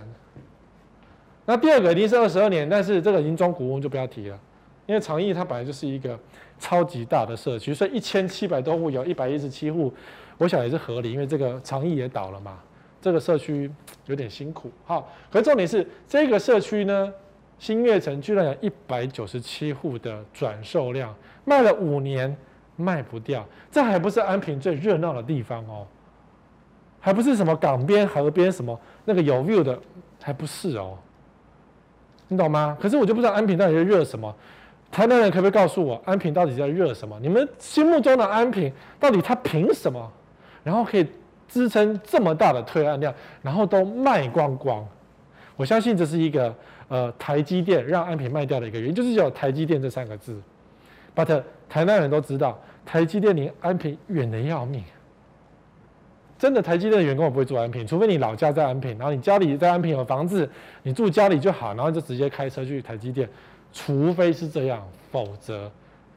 [1.51, 4.39] 那第二个一定是二十二年，但是这个已经装古屋就不要提了，
[4.85, 6.19] 因为长义它本来就是一个
[6.59, 9.91] 超级大的社区，所以一千七百多户有一百一十七户，
[10.37, 12.59] 我想也是合理，因为这个长义也倒了嘛，
[13.01, 13.71] 这个社区
[14.05, 14.71] 有点辛苦。
[14.85, 17.11] 好，可重点是这个社区呢，
[17.59, 21.15] 新月城居然有一百九十七户的转售量，
[21.47, 22.37] 卖了五年。
[22.81, 25.85] 卖不掉，这还不是安平最热闹的地方哦，
[27.01, 29.77] 还不是什么港边、河边什么那个有 view 的，
[30.23, 30.97] 还不是哦，
[32.29, 32.77] 你懂吗？
[32.81, 34.35] 可是我就不知道安平到底在热什么，
[34.91, 37.19] 台南人可不可以告诉我，安平到底在热什么？
[37.21, 40.13] 你们心目中的安平到底它凭什么，
[40.63, 41.07] 然后可以
[41.49, 43.13] 支撑这么大的推案量，
[43.43, 44.87] 然后都卖光光？
[45.57, 46.55] 我相信这是一个
[46.89, 50.41] 呃台积电让安平卖掉的一个原因，就是有台积电这三个字
[51.15, 51.43] ，but。
[51.71, 54.83] 台南人都知道，台积电离安平远得要命。
[56.39, 60.49] 真的，台积电的员工我不会住安平，除非你老家在安平，然后你家里在安平有房子，
[60.85, 63.29] 你住家里就好，然后就直接开车去台积电。
[63.73, 65.71] 除非是这样，否则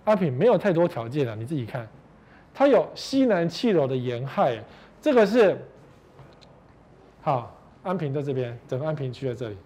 [0.06, 1.36] 安平没有太多条件了。
[1.36, 1.88] 你自己看，
[2.54, 4.64] 它有西南气流的沿海，
[5.02, 5.58] 这个是
[7.22, 7.52] 好
[7.84, 9.58] 安平在这边，整个安平区在这里，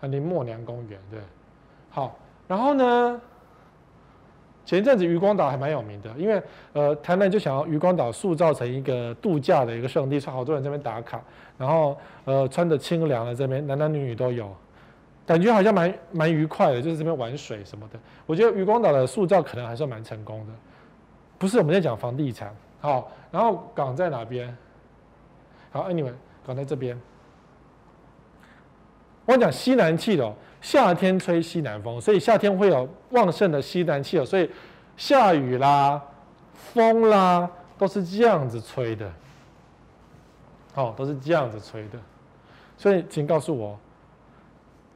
[0.00, 1.20] 安平默娘公园对，
[1.90, 2.18] 好。
[2.48, 3.20] 然后呢，
[4.68, 6.42] 前一阵子渔光岛还蛮有名的，因为
[6.74, 11.22] 呃，台南就想要渔光岛塑造成一个度假的一个圣地，所以好多人这边打卡。
[11.56, 14.54] 然后呃，穿着清凉的这边男男女女都有，
[15.24, 17.98] 感觉好像蛮蛮愉快的，就是这边玩水什么的。
[18.26, 20.52] 我觉得渔光岛的塑造可能还算蛮成功的。
[21.38, 24.54] 不是我们在讲房地产，好，然后港在哪边？
[25.70, 26.12] 好，Anyway，
[26.46, 27.00] 港在这边。
[29.24, 30.34] 我讲西南气流。
[30.60, 34.50] 夏天吹西南风，所以夏天会有旺盛的西南气流，所以
[34.96, 36.02] 下雨啦、
[36.52, 39.10] 风啦都是这样子吹的。
[40.74, 41.98] 哦，都是这样子吹的。
[42.76, 43.76] 所以，请告诉我，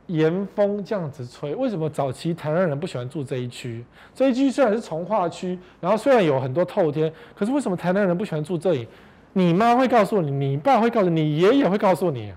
[0.07, 3.85] 沿风这样子吹，为什么早期台湾人不喜欢住这一区？
[4.15, 8.87] 这一区虽然是从化区，然后虽然有很多透天，可是为什么台湾人不喜欢住这里？
[9.33, 12.33] 你妈会告诉你，你爸会告诉，你爷爷会告诉你。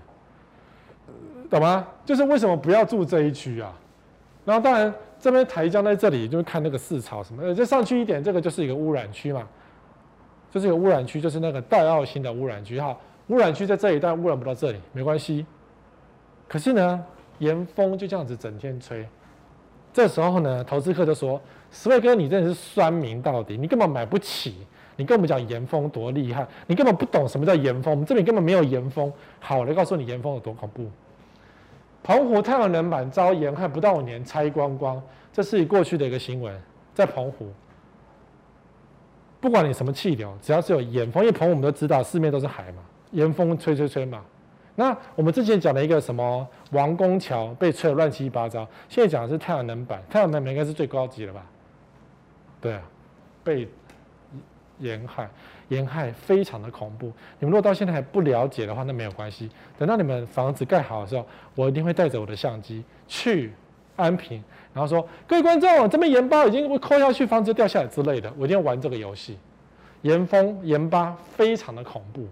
[1.50, 1.86] 懂吗？
[2.04, 3.72] 就是为什么不要住这一区啊？
[4.44, 9.46] 然后当然这边台江在这里，就是看那个四草什么的，再上去一点，这个就是一个污染区嘛，
[10.50, 12.96] 就是一个污染区，就是那个戴奥型的污染区哈。
[13.28, 15.44] 污染区在这里，但污染不到这里，没关系。
[16.46, 17.04] 可是呢，
[17.38, 19.06] 沿风就这样子整天吹，
[19.92, 21.40] 这时候呢，投资客就说
[21.72, 24.56] ：“十位哥，你真的是酸民到底，你根本买不起。”
[24.98, 29.12] 你跟我们讲延丰多厉害，你根本不懂什么叫延丰，我们这里根本没有延丰。
[29.38, 30.90] 好，我来告诉你延丰有多恐怖。
[32.06, 36.56] 澎湖太阳能板遭沿海不到五年拆光光，这是过去的一个新闻。
[36.94, 37.52] 在澎湖，
[39.40, 44.22] 不管你什么气流，只要是有沿风，因为澎湖我们都知道四面都是海嘛，沿风吹吹吹嘛。
[44.76, 51.44] 那我们之前讲的一个什么王公桥被吹得乱七八糟，现在讲的是太阳能板，太阳能板应该是最高级了吧？
[52.60, 52.82] 对啊，
[53.42, 53.68] 被
[54.78, 55.28] 沿海。
[55.68, 57.06] 沿海非常的恐怖，
[57.40, 59.50] 你们如果到现在还不了解的话，那没有关系。
[59.76, 63.52] 等到你们房子盖好的时候，我一定会带着我的相机去
[63.96, 64.40] 安平，
[64.72, 69.36] 然后说各位观众，这边盐巴已经会扣下去，房子掉下来之类的，我一定要玩这个游戏。
[70.02, 72.28] 盐风、盐巴非常的恐怖，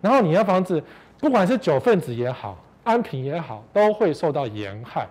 [0.00, 0.82] 然后你的房子
[1.18, 5.06] 不管是九份子也好，安平也好，都会受到盐害。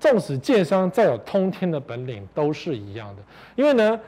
[0.00, 3.22] 纵使建商再有通天的本领，都是一样的，
[3.54, 4.00] 因为呢，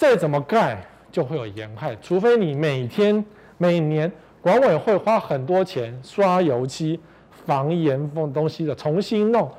[0.00, 0.82] 再怎么盖。
[1.12, 3.24] 就会有盐害，除非你每天
[3.58, 4.08] 每年
[4.40, 7.00] 管委会花很多钱刷油漆、
[7.44, 9.50] 防盐缝东西的重新弄，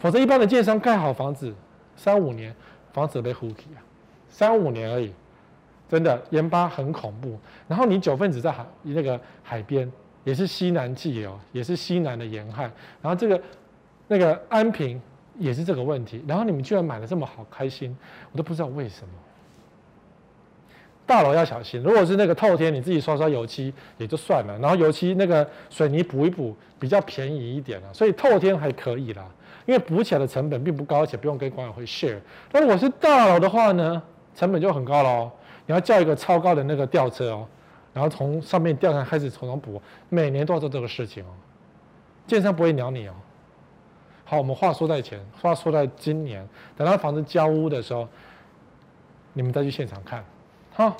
[0.00, 1.54] 否则一般的建商盖好房子
[1.94, 2.52] 三五年，
[2.92, 3.78] 房子被糊起啊，
[4.28, 5.12] 三五年而已，
[5.88, 7.38] 真的盐巴很恐怖。
[7.68, 9.88] 然后你九份子在海那个海边，
[10.24, 12.64] 也是西南气流，也是西南的盐害。
[13.00, 13.40] 然后这个
[14.08, 15.00] 那个安平
[15.38, 16.24] 也是这个问题。
[16.26, 17.96] 然后你们居然买的这么好，开心，
[18.32, 19.12] 我都不知道为什么。
[21.06, 29.24] 大楼要小心，如果是那个透天，你自己刷刷油漆也就算了，然后油漆那个水泥补一补比较便宜一点了，所以透天还可以啦，
[29.66, 32.18] 因为补起来的成本并不高，而且不用跟管委会 share。
[32.50, 34.02] 但如果是大楼的话呢，
[34.34, 35.30] 成本就很高喽，
[35.64, 37.46] 你要叫一个超高的那个吊车哦，
[37.94, 41.30] 然后从上面吊上开始从头补，每年都要做这个事情哦，
[42.26, 43.14] 建商不会鸟你哦。
[44.24, 46.44] 好，我们话说在前，话说在今年，
[46.76, 48.08] 等到房子交屋的时候，
[49.32, 50.24] 你们再去现场看。
[50.76, 50.94] 好，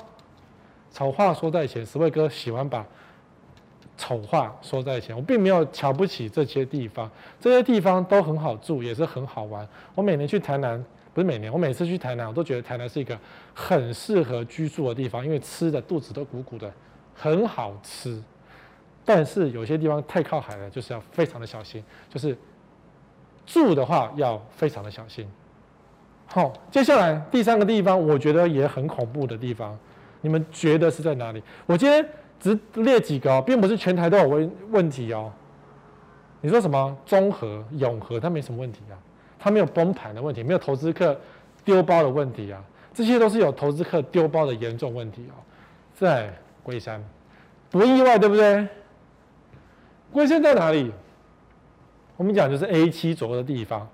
[0.91, 2.83] 丑话说在前，十位哥喜欢把
[3.95, 7.07] 丑话说在前，我并没有瞧不起这些地方，
[7.39, 9.67] 这些地方都很好住，也是很好玩。
[9.93, 13.15] 我每年去台南，不是每年，我每次去台南，我都觉得台南是一个
[13.53, 16.73] 很适合居住的地方，因为吃的肚子都鼓鼓的，
[17.13, 18.19] 很好吃。
[19.05, 22.35] 但是有些地方太靠海了，就是要非常的小心，就是
[23.45, 25.29] 住的话要非常的小心。
[26.27, 29.77] 好，接下来第三个地方，我觉得也很恐怖的地方，
[30.21, 31.41] 你们觉得是在哪里？
[31.65, 32.05] 我今天。
[32.39, 35.33] 只列几个哦，并不是全台都有问问题哦。
[36.39, 38.93] 你说什么中和、永和，它没什么问题啊，
[39.39, 41.19] 它没有崩盘的问题，没有投资客
[41.65, 42.63] 丢包的问题啊，
[42.93, 45.41] 这些都是有投资客丢包的严重问题哦。
[45.95, 47.03] 在龟山，
[47.71, 48.67] 不意外对不对？
[50.11, 50.91] 龟山在哪里？
[52.17, 53.89] 我们讲就是 A 七左右的地方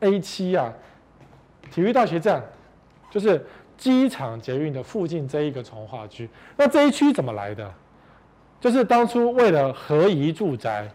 [0.00, 0.70] ，A 七啊，
[1.70, 2.42] 体育大学站，
[3.10, 3.44] 就是。
[3.78, 7.72] 机场捷运的附近这一个从化区，那这一区怎么来的？
[8.60, 10.90] 就是当初为了合宜住宅，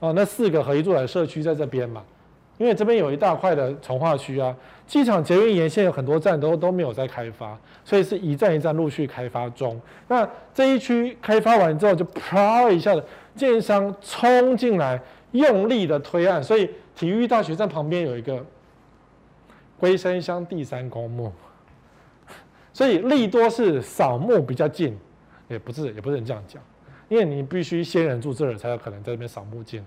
[0.00, 2.04] 哦，那四个合宜住宅社区在这边嘛，
[2.58, 4.54] 因为这边有一大块的从化区啊，
[4.86, 9.80] 机场捷运沿线有很多站都都没有在开发，所以是一站一站陆续开发中。
[10.06, 13.02] 那这一区开发完之后，就啪一下子，
[13.34, 15.00] 建商冲进来，
[15.32, 18.44] 用力的推案，所以体育大学站旁边有一个
[19.78, 21.32] 龟山乡第三公墓。
[22.72, 24.98] 所以利多是扫墓比较近，
[25.48, 26.62] 也不是也不是这样讲，
[27.08, 29.82] 因为你必须先人住这儿才有可能在这边扫墓近。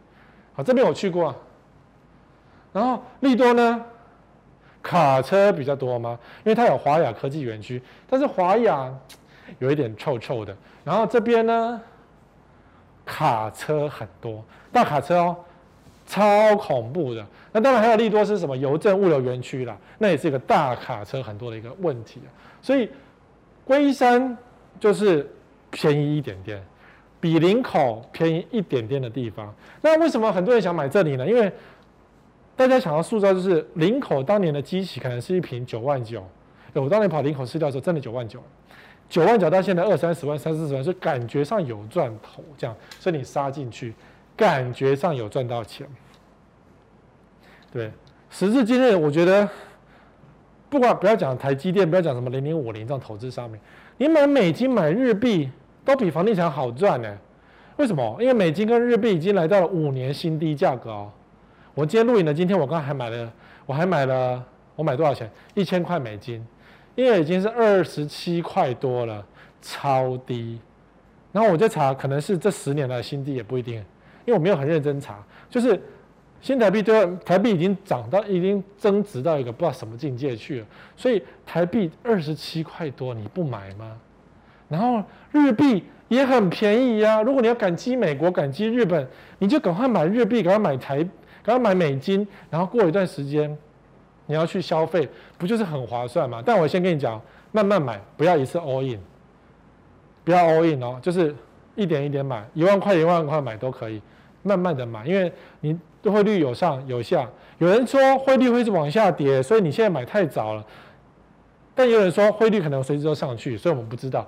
[0.54, 1.36] 好，这边我去过，
[2.74, 3.86] 然后利多呢，
[4.82, 6.18] 卡车比较多吗？
[6.44, 8.92] 因为它有华亚科技园区，但是华亚
[9.60, 10.56] 有一点臭臭的。
[10.84, 11.82] 然后这边呢，
[13.06, 15.38] 卡车很多，大卡车哦，
[16.10, 17.24] 超恐怖的。
[17.52, 22.30] 那当然还有利多是什么邮政物流园区啦，那也是一个大卡车很多的一个问题啊。
[22.62, 22.90] 所以
[23.64, 24.36] 龟山
[24.80, 25.30] 就是
[25.70, 26.66] 便宜一点点，
[27.20, 29.54] 比林口便宜一点点的地方。
[29.82, 31.28] 那为什么很多人想买这里呢？
[31.28, 31.52] 因为
[32.56, 36.28] 大家想要塑造就是林口当年的机器可能是一瓶九万九，
[36.74, 38.42] 我当年跑林口市调的时候真的九万九，
[39.08, 43.94] 九万九到现在二三十万、三四十万，就感觉上有赚头这样，所以你杀进去，
[44.40, 45.86] 感觉上有赚到钱。
[47.72, 47.92] 对，
[48.30, 49.48] 时至今日，我觉得。
[50.72, 53.60] 不管不要讲台积电，不要讲什么零零五零这种投资上面，
[53.98, 55.50] 你买美金买日币
[55.84, 57.18] 都比房地产好赚呢。
[57.78, 58.16] 为什么？
[58.20, 61.12] 因为美金跟日币已经来到了五年新低价格哦。
[61.74, 63.34] 我今天录影的今天，我刚还买了，
[63.66, 65.28] 我还买了，我买多少钱？
[65.56, 66.46] 一千块美金，
[66.94, 69.26] 因为已经是二十七块多了，
[69.60, 70.62] 超低。
[71.32, 73.84] 然后我就查，可能是这十年来新低也不一定，
[74.30, 75.80] 因为我没有很认真查，就是。
[76.42, 80.66] 新台币对台币已经涨到，已经增值到一个不知道什么境界去了。
[80.96, 83.98] 所以台币二十七块多，你不买吗？
[84.70, 89.06] 然后日币也很便宜呀、如果你要赶集美国、赶集日本，
[89.40, 91.04] 你就赶快买日币，赶快买台，
[91.44, 92.26] 赶快买美金。
[92.50, 93.54] 然后过一段时间，
[94.26, 96.42] 你要去消费，不就是很划算吗？
[96.46, 99.02] 但我先跟你讲，慢慢买，不要一次 all in，
[100.24, 101.36] 不要 all in 哦，就是
[101.76, 104.02] 一点一点买，一万块一万块买都可以，
[104.50, 105.32] 慢慢的买，因为
[105.62, 105.80] 你。
[106.02, 110.66] 汇率有上有下，有人说汇率会是往下跌，所以你现在买太早了。
[111.76, 114.26] 但有人说汇率可能随时都上去，所以我们不知道。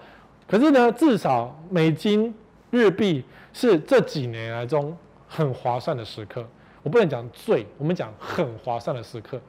[0.50, 2.36] 可是呢，至少美金、
[2.72, 4.94] 日币是这几年来中
[5.30, 6.46] 很划算的时刻。
[6.84, 9.40] 我不能讲最，我们讲很划算的时刻。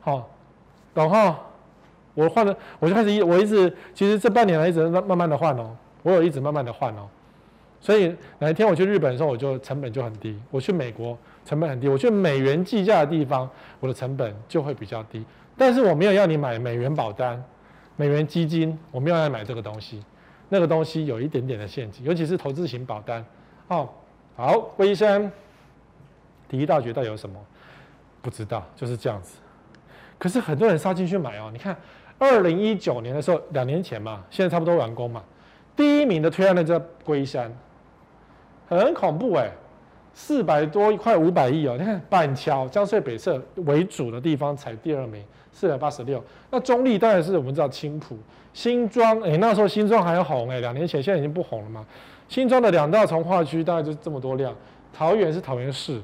[0.00, 0.30] 好，
[0.94, 1.36] 然后
[2.14, 7.06] 我换了，我就开始一，我一直其实这半年来一直慢慢的换哦，我有一直慢慢的换哦。
[7.86, 15.24] 所以哪一天我去日本的时候，我就成本就很低；我去美国成本很低；我去美元计价的地方，我的成本就会比较低。
[15.56, 17.40] 但是我没有要你买美元保单、
[17.94, 20.02] 美元基金，我没有要买这个东西。
[20.48, 23.24] 那个东西有一点点的陷阱，尤其是投资型保单。
[23.68, 23.88] 哦，
[24.34, 25.30] 好，龟山
[26.48, 27.38] 第一大绝到底有什么？
[28.20, 29.38] 不知道，就是这样子。
[30.18, 31.50] 可是很多人杀进去买哦。
[31.52, 31.76] 你看，
[32.18, 35.22] 二零一九年的时候，两年前嘛，现在差不多完工嘛。
[35.76, 37.48] 第一名的推案的叫龟山。
[38.68, 39.52] 很恐怖哎、欸，
[40.14, 41.76] 四百多快五百亿哦！
[41.78, 46.22] 你看板桥、江翠北侧为主的地方才第二名，四百八十六。
[46.50, 48.16] 那中立当然是我们知道青埔、
[48.52, 51.84] 新庄，哎，那时候新庄还红哎、两年前现在已经不红了嘛。
[52.28, 54.52] 新庄的两大从化区大概就这么多量，
[54.92, 56.02] 桃园是桃园市，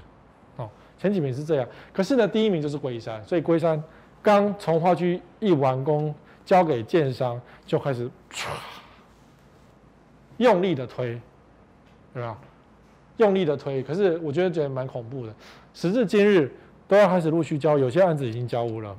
[0.57, 1.67] 哦，前几名是这样。
[1.93, 3.83] 可是呢，第一名就是龟山，所以龟山
[4.23, 8.09] 刚从化区一完工，交给建商就开始
[10.37, 11.21] 用力的推，
[12.15, 12.39] 对吧？
[13.19, 15.35] 用力的推，可是我觉得觉得蛮恐怖的。
[15.75, 16.51] 时至今日，
[16.89, 18.97] 都要开始陆续交，有些案子已经交屋了，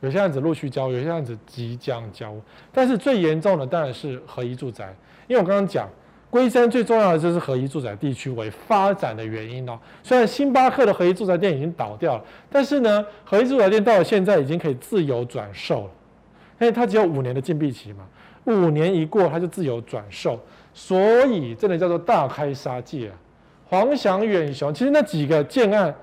[0.00, 2.34] 有些案子陆续交，有些案子即将交。
[2.72, 4.94] 但是最严重的当然是合一住宅，
[5.26, 5.88] 因为我刚刚讲
[6.30, 9.78] 龟山最重要的就是合一住宅地区为发展的原因哦。
[10.02, 15.90] 虽然星巴克的合一住宅店已经倒掉了，但是呢，合一住宅店到了现在已经可以自由转售了，
[16.60, 18.06] 因为它只有五年的禁闭期嘛，
[18.44, 20.38] 五年一过它就自由转售，
[20.72, 23.16] 所以真的叫做大开杀戒啊。
[23.68, 25.94] 黄祥、远雄，其实那几个建案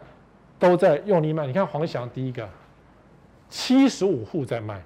[0.58, 1.46] 都在用力卖。
[1.46, 2.48] 你看黄祥第一个，
[3.50, 4.82] 七十五户在卖。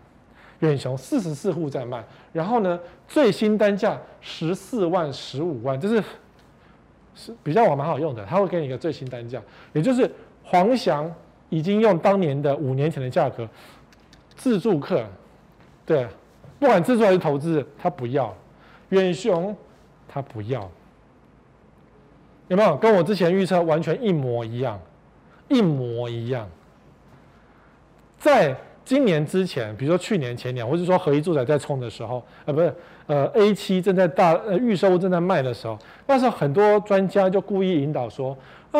[0.60, 6.04] 远雄四十四户在卖，然后呢，最新单价十四万、十五万，就是
[7.16, 9.42] 是比较网蛮好用的，他会给你一个最新单价，
[9.74, 10.08] 也就是
[10.44, 11.12] 黄祥
[11.50, 13.50] 已经用当年的五年前的价格，
[14.36, 15.04] 自住客，
[15.84, 16.08] 对，
[16.60, 18.32] 不管自住还是投资，他不要，
[18.90, 19.58] 远雄
[20.12, 20.70] 他不要，
[22.50, 22.76] 有没有？
[22.76, 24.80] 跟我之前预测完全一模一样，
[25.48, 26.50] 一模一样，
[28.18, 28.56] 在。
[28.84, 32.74] 今年之前，比如说去年前年，或者说合一住宅在冲的时候，呃，不是，
[33.06, 38.36] 呃，A 七正在大呃预售正在卖的时候，那时候很多专家就故意引导说，
[38.72, 38.80] 啊、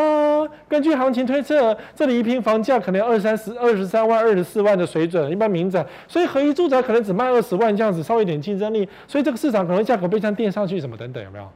[0.68, 11.48] 根据行情推测，这里一平房价可能二三十、二十三万、二十四万的水准，一般民宅，所以合一住宅可能只卖二十万这样子，稍微有点竞争力，所以这个市场可能价格被这样垫上去，什么等等，有没有？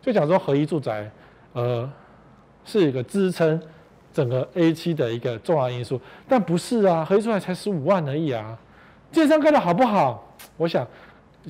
[0.00, 1.10] 就讲说合一住宅，
[1.52, 1.90] 呃，
[2.64, 3.60] 是一个支撑。
[4.14, 8.58] 整个 A 七的一个重要因素，但不是啊，合一住宅才十五万而已啊。
[9.10, 10.36] 建商盖的好不好？
[10.58, 10.86] 我想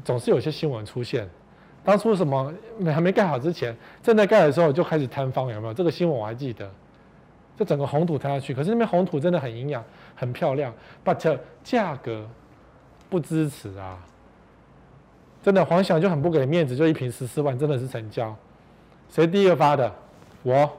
[0.04, 1.28] 总是有些新闻出现。
[1.84, 5.74] 当初什么没还没盖好之前，正在盖的时候就开始坍方，有没有？
[5.74, 6.70] 这个新闻我还记得。
[7.54, 10.72] 这整个红土塌下去，可是那边红土真的很营养，很漂亮
[11.04, 12.26] ，but 价格
[13.10, 13.98] 不支持啊。
[15.42, 18.34] 真的，皇祥就很不给面子，就一瓶十四万，真的是成交。
[19.10, 19.92] 谁第一个发的？
[20.42, 20.70] 我。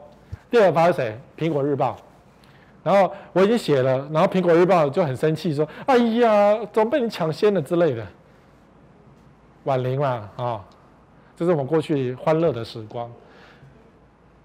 [0.49, 1.19] 第二个发是谁？
[1.37, 1.95] 苹果日报。
[2.83, 8.05] 然后我已经写了，然后苹果日报就很生气，说：“哎呀，怎么被你抢先了之类的。”
[9.63, 10.65] 婉玲嘛，啊、
[11.35, 13.11] 这是我们过去欢乐的时光。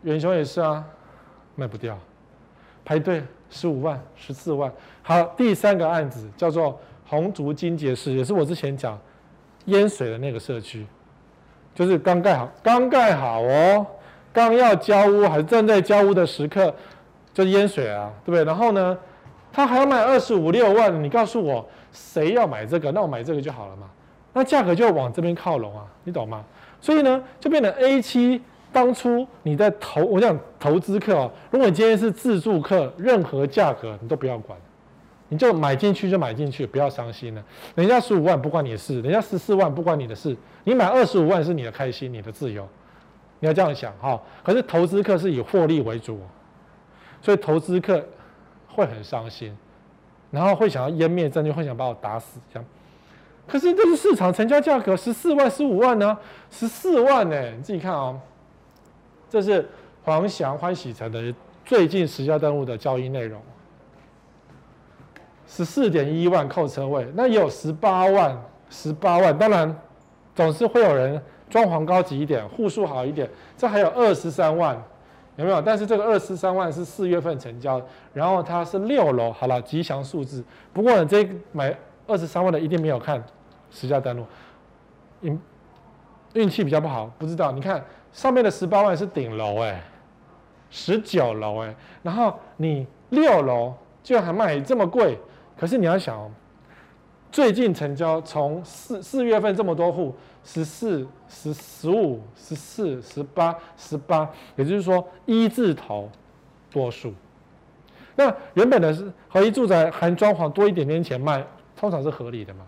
[0.03, 0.85] 远雄也是啊，
[1.55, 1.98] 卖不掉，
[2.85, 4.72] 排队十五万、十四万。
[5.03, 8.98] 好，第三个案子叫做红竹金杰士，也是我之前讲
[9.66, 10.87] 淹水的那个社区，
[11.74, 13.87] 就是刚盖好，刚盖好哦。
[14.31, 16.72] 刚要交屋，还是正在交屋的时刻，
[17.35, 18.44] 就淹水啊，对不对？
[18.44, 18.96] 然后呢，
[19.51, 22.92] 他还要卖二十五六万，你告诉我谁要买这个？
[22.92, 23.90] 那我买这个就好了嘛。
[24.33, 26.44] 那价格就往这边靠拢啊，你懂吗？
[26.80, 28.42] 所以呢，就变成 A 七。
[28.70, 34.58] 当初你在投，我讲投资客哦，如果你今天是自助客，任何价格你都不要管，
[35.30, 37.42] 你就买进去就买进去，不要伤心了。
[37.74, 42.68] 人家十五万不关你的事，人家十四万不关你的事，你买二十五万是你的开心，你的自由。
[43.40, 46.20] 你要这样想哈，可是投资客是以获利为主，
[47.22, 48.04] 所以投资客
[48.68, 49.56] 会很伤心，
[50.30, 52.68] 然后会想要湮灭证据，会想把我打死这样。
[53.48, 56.16] 可是这是市场成交价格十四万、十五万呢？
[56.50, 57.50] 十四万呢？
[57.50, 58.20] 你自己看哦，
[59.30, 59.68] 这是
[60.04, 61.34] 黄祥欢喜城的
[61.64, 63.40] 最近十家登录的交易内容，
[65.46, 69.74] 十四点一万扣车位，那也有十八万、十八万，当然
[70.34, 71.20] 总是会有人。
[71.50, 74.76] 装潢高级一点，户数好一点，这还有二十三万，
[75.37, 75.62] 有没有？
[75.62, 77.80] 但是这个二十三万是四月份成交，
[78.12, 80.44] 然后它是六楼，好了，吉祥数字。
[80.74, 81.74] 不过呢，这买
[82.06, 83.24] 二十三万的一定没有看
[83.70, 84.26] 十家登录，
[85.20, 85.40] 运
[86.35, 87.52] 运气比较不好，不知道。
[87.52, 89.83] 你看上面的十八万是顶楼哎，
[90.70, 95.18] 十九楼哎，然后你六楼居然还卖这么贵，
[95.57, 96.31] 可是你要想哦，
[97.31, 100.14] 最近成交从四四月份这么多户。
[100.44, 104.26] 十四、十十五、十四、十八、十八，
[104.57, 106.11] 也就是说一字头
[106.70, 107.12] 多数。
[108.16, 111.44] 那原本的是合一住宅含装潢多一点点钱卖，
[111.76, 112.64] 通常是合理的嘛？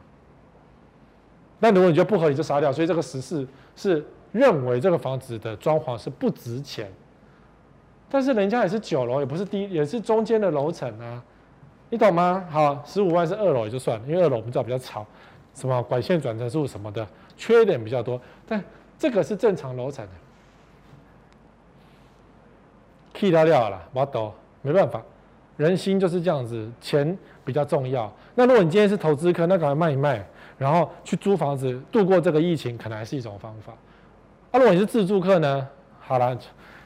[1.61, 2.73] 那如果你觉得不合理，就杀掉。
[2.73, 3.47] 所以这个十四
[3.77, 6.91] 是认为这个房子的装潢是不值钱，
[8.11, 11.23] 但是人家也是九楼，也不是低，也是中间的楼层啊，
[11.91, 12.45] 你懂吗？
[12.51, 15.07] 好，十五万是二楼也就算了，因为二楼我们知道比较吵，
[15.55, 17.07] 什么管线转承数什么的。
[17.37, 18.63] 缺点比较多，但
[18.99, 20.13] 这个是正常楼层的。
[23.15, 24.31] K 掉掉了，我懂，
[24.61, 25.03] 没办法，
[25.57, 28.13] 人心就是这样子，钱比较重要。
[28.35, 30.23] 那如果你今天是投资客，那赶快卖一卖，
[30.61, 33.73] 然后去租房子度过这个疫情，可能还是一种方法。
[34.51, 35.67] 啊，如果你是自住客呢？
[35.99, 36.37] 好了，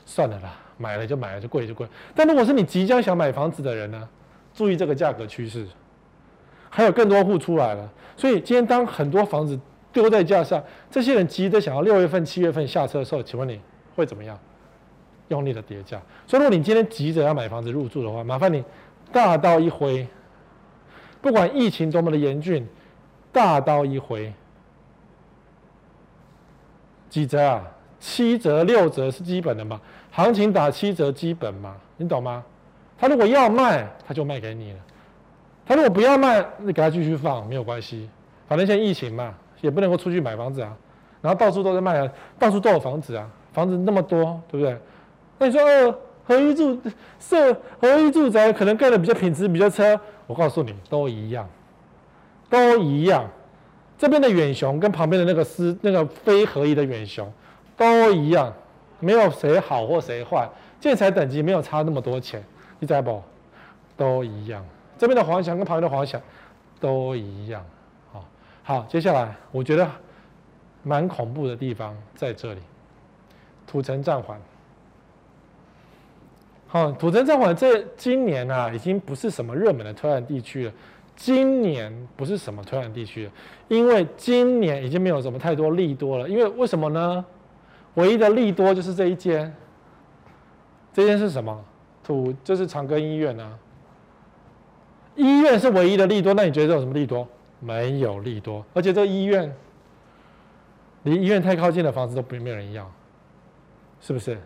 [0.07, 1.85] 算了啦，买了就买了，就贵就贵。
[2.14, 4.09] 但如果是你即将想买房子的人呢？
[4.55, 5.66] 注意这个价格趋势，
[6.70, 7.91] 还有更多户出来了。
[8.16, 9.59] 所以今天当很多房子。
[9.95, 10.61] 丢在架上，
[10.91, 13.61] 这些人急着想要六月份、七月份下车的时候，请问你
[13.95, 14.37] 会怎么样？
[15.29, 16.03] 用力的叠价。
[16.27, 18.64] 所以，如果你今天急着要买房子入住的话，麻烦你
[19.12, 20.05] 大刀一挥，
[21.22, 22.66] 不管疫情多么的严峻，
[23.35, 24.32] 大刀一挥，
[27.11, 27.62] 几折啊？
[27.99, 29.80] 七折六折是基本的嘛，
[30.11, 32.45] 行情打七折基本嘛，你懂吗？
[32.99, 34.78] 他如果要卖，他就卖给你了；
[35.66, 38.09] 他如果不要卖，你给他继续放没有关系，
[38.47, 40.76] 反正现在疫情嘛，也不能够出去买房子啊，
[41.22, 44.78] 然后到处都在卖啊，到处都有房子啊，房子那么多，对不对？
[45.39, 46.78] 那你说呃，合一住
[47.18, 51.49] 社合一住宅可能盖的比较品质比较差，我告诉你都一样，
[52.55, 53.29] 都一样。
[53.99, 57.33] 这边的远雄跟旁边的那个私那个非合一的远雄
[57.77, 58.53] 都一样，
[59.01, 60.49] 没有谁好或谁坏，
[60.81, 62.43] 建材等级没有差那么多钱，
[62.79, 63.21] 你知道不？
[63.97, 64.65] 都一样。
[64.97, 66.21] 这边的华翔跟旁边的华翔
[66.79, 67.65] 都一样。
[68.13, 68.25] 好，
[68.63, 69.89] 好，接下来我觉得
[70.83, 72.61] 蛮恐怖的地方在这里，
[73.67, 74.39] 土城暂缓。
[76.67, 80.73] 好，土城暂缓这今年啊，已经不是什么热门的推案地区了。
[81.17, 83.31] 今年不是什么推案地区，
[83.69, 86.29] 因为今年已经没有什么太多利多了。
[86.29, 87.25] 因为为什么呢？
[87.95, 89.55] 唯一的利多就是这一间，
[90.93, 91.65] 这间是什么？
[92.03, 93.57] 土就是长庚医院啊。
[95.15, 97.27] 医院是唯一的利多，那你觉得有什么利多？
[97.61, 99.55] 没有利多，而且这医院
[101.05, 102.91] 离医院太靠近的房子都不没有人要，
[104.01, 104.37] 是不是？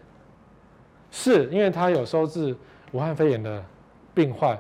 [1.11, 2.55] 是因为它有收治
[2.93, 3.65] 武汉肺炎的
[4.15, 4.59] 病患，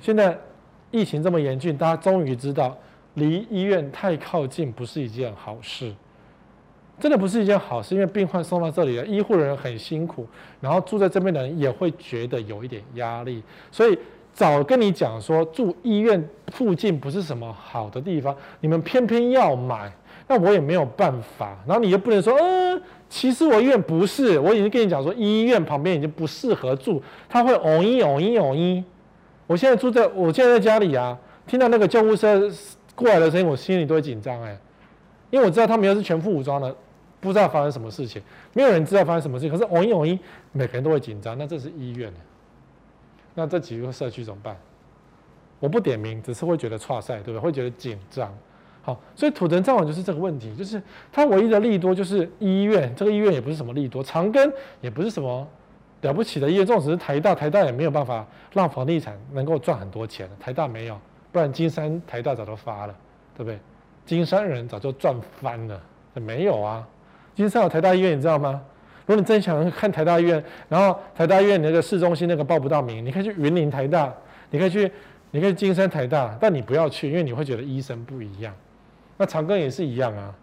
[0.00, 0.38] 现在。
[0.90, 2.76] 疫情这么严峻，大家终于知道
[3.14, 5.92] 离医院太靠近不是一件好事，
[6.98, 7.94] 真的不是一件好事。
[7.94, 10.26] 因为病患送到这里了，医护人员很辛苦，
[10.60, 13.42] 然后住在这边的人也会觉得有一点压力。
[13.70, 13.98] 所以
[14.32, 19.92] 早跟你讲说，住医院附近不是什么好的地方，你们偏偏要买，
[20.26, 21.56] 那我也没有办法。
[21.66, 28.84] 然后你又不能说，嗯，其实我医院不是，我已经跟你讲说，医院旁边已经不适合住，它会嗡一嗡一嗡一。
[29.50, 32.48] 我现在住在，我现在在家里啊，听到那个救护车
[32.94, 34.56] 过来的声音，我心里都会紧张哎，
[35.28, 36.72] 因为我知道他们又是全副武装的，
[37.18, 38.22] 不知道发生什么事情，
[38.52, 40.16] 没有人知道发生什么事情，可是嗡一嗡一，
[40.52, 41.36] 每个人都会紧张。
[41.36, 42.12] 那这是医院，
[43.34, 44.56] 那这几个社区怎么办？
[45.58, 47.40] 我不点名，只是会觉得剉赛，对不对？
[47.40, 48.32] 会觉得紧张。
[48.82, 50.80] 好，所以土城暂缓就是这个问题，就是
[51.10, 54.48] 它唯一的利多就是医院，这个医院也不是什么利多，长庚
[54.80, 55.44] 也不是什么。
[56.02, 60.28] 了不起的医院，这种只是台大，台大也没有办法让房地产能够赚很多钱。
[60.38, 60.98] 台大没有，
[61.30, 62.94] 不然金山台大早就发了，
[63.36, 63.58] 对不对？
[64.06, 65.80] 金山人早就赚翻了，
[66.14, 66.86] 没有啊。
[67.34, 68.60] 金山有台大医院，你知道吗？
[69.06, 74.12] 如果你真想看台大医院，然后台大医院那个市中心那个报不到名，你可以去云林台大，
[74.50, 74.90] 你可以去，
[75.30, 78.54] 你可以金山台大，但你不要去，因为你会觉得医生不一样。
[79.16, 80.34] 那长庚也是一样啊，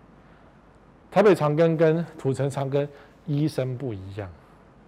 [1.10, 2.88] 台北长庚跟土城长庚
[3.26, 4.30] 医生不一样。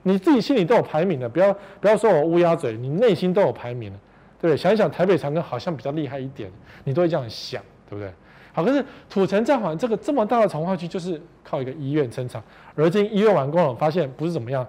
[0.04, 4.00] 你自己心里都有排名的，不要不要说我乌鸦嘴，你内心都有排名的，
[4.40, 4.58] 对不对？
[4.58, 6.50] 想一想，台北长庚好像比较厉害一点，
[6.86, 8.10] 你都会这样想，对不对？
[8.54, 12.42] 好，可是土城暂缓这个这么大的重划区，就是靠一个医院撑场，
[12.76, 14.66] 而今医院完工了，发现不是怎么样，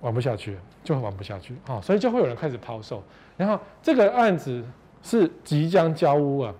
[0.00, 3.02] 玩不下去，就会玩不下去啊，所以就会有人开始抛售，
[3.36, 4.64] 然后这个案子
[5.02, 6.54] 是即将交屋啊，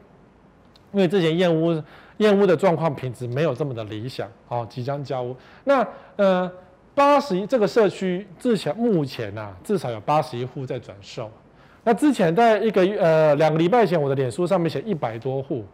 [0.93, 1.81] 因为之前验屋。
[2.19, 5.35] 燕屋的状况品质没有这么的理想，哦，即将交屋。
[5.65, 6.51] 那呃，
[6.95, 11.31] 八十一这个社区至少目前呐、至少有八十一户在转售。
[11.85, 15.65] 那之前在一个呃两个礼拜前，我的脸书上面写一百多户，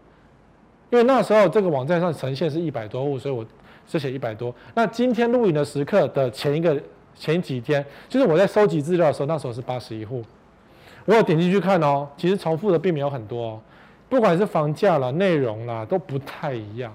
[0.91, 3.45] 因为那时候这个网站上呈现是一百多户，所以我
[3.87, 4.55] 是写一百多。
[4.75, 6.81] 那今天录影的时刻的前一个
[7.17, 10.23] 前几天，就是我在收集资料的时候，那时候是八十一户。
[11.07, 13.61] 我有点进去看哦，其实重复的并没有很多哦。
[14.15, 16.95] 不管是房价啦、内容啦，都不太一样。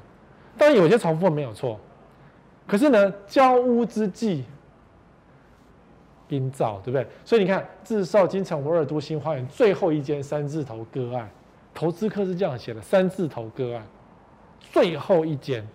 [0.58, 1.78] 但有些重复没有错，
[2.66, 4.46] 可是呢，交屋之际，
[6.30, 7.06] 冰造，对不对？
[7.26, 11.30] 所以你看，自售金城武二都新花园最后一间三字头个案，
[11.74, 13.84] 投资客是这样写的：三字头个案，
[14.62, 15.68] 最后一间。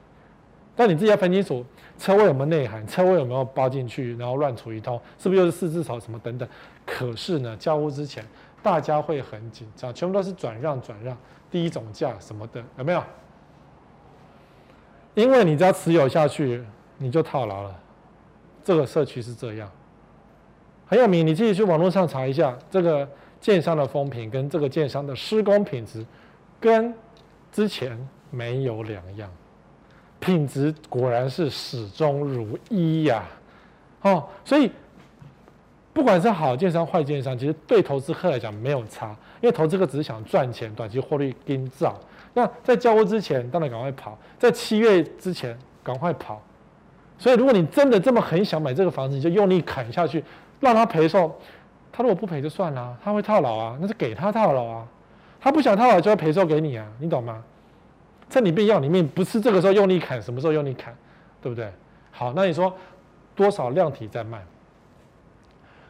[0.74, 1.62] 但你自己要分清楚，
[1.98, 6.48] 车位有没有内涵，车位有没有包进去，然后乱出一通，是不是又是四字头什么等等？
[6.86, 8.24] 可是呢，交屋之前。
[8.64, 11.14] 大家会很紧张，全部都是转让转让，
[11.50, 13.02] 第一总价什么的，有没有？
[15.14, 16.64] 因为你只要持有下去，
[16.98, 17.80] 你就套牢了。
[18.62, 19.70] 这个社区是这样，
[20.86, 23.08] 很有名，你自己去网络上查一下，这个
[23.40, 26.04] 建商的风评跟这个建商的施工品质，
[26.58, 26.94] 跟
[27.52, 27.96] 之前
[28.30, 29.30] 没有两样，
[30.18, 33.24] 品质果然是始终如一呀、
[34.02, 34.70] 哦，所以。
[35.94, 41.98] 不管是好建商、坏建商，其实对投资客来讲没有差，因为投资客只是想赚钱，短期获利跟造。
[42.34, 46.42] 那在交屋之前，当然赶快跑；在七月之前，赶快跑。
[47.16, 50.22] 所以，如果你真的这么很想买这个房子，你就用力砍下去，
[50.58, 51.32] 让他赔售。
[51.92, 54.84] 他如果不赔就算了，他会套牢啊，那是给他套牢啊。
[55.40, 57.40] 他不想套牢就要赔售给你啊，你懂吗？
[58.28, 60.92] 趁你变要你命，不是这个时候用力砍，什么时候用力砍，
[61.40, 61.70] 对不对？
[62.10, 62.74] 好，那你说
[63.36, 64.42] 多少量体在卖？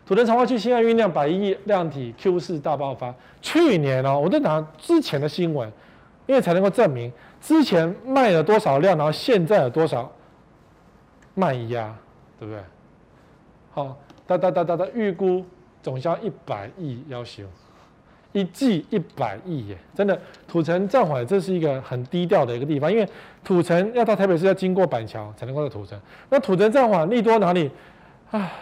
[0.07, 3.15] 土城长化区新案酝酿百亿量体 Q 四大爆发。
[3.41, 5.71] 去年哦，我在拿之前的新闻，
[6.27, 10.11] 因为才能够证明之前卖了多少量，然后现在有多少
[11.35, 11.95] 卖压，
[12.39, 12.63] 对不对？
[13.73, 13.97] 好，
[14.27, 15.45] 哒哒哒哒哒，预估
[15.83, 17.43] 总销一百亿要求，
[18.33, 20.21] 一季一百亿耶，真的。
[20.47, 23.09] 土城暂缓，这是一个很低调的一个地方，因为
[23.43, 25.99] 土城要到台北市要经过板桥才能够到土城。
[26.29, 27.71] 那土城暂缓利多哪里？
[28.31, 28.53] 啊，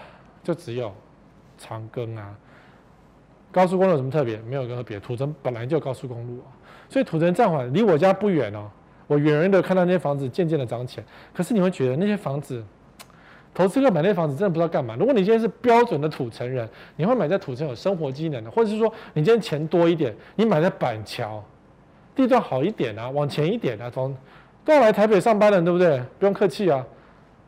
[0.45, 0.95] 就只有。
[1.62, 2.34] 长庚啊，
[3.52, 4.38] 高速公路有什么特别？
[4.38, 6.50] 没有任何别，土城本来就高速公路啊，
[6.88, 8.68] 所以土城暂缓离我家不远哦。
[9.06, 12.64] 我远远的看到那些房子渐渐的涨钱，可是你会觉得那些房子，
[13.52, 14.96] 投资客买那房子真的不知道干嘛。
[14.98, 21.44] 如果你今天是标准的土城人，你会买在土城有生活机能的，或者是说你今天钱多一点，你买在板桥，
[22.14, 24.16] 地段好一点啊，往前一点啊，从
[24.64, 26.02] 都要来台北上班的，对不对？
[26.18, 26.86] 不用客气啊。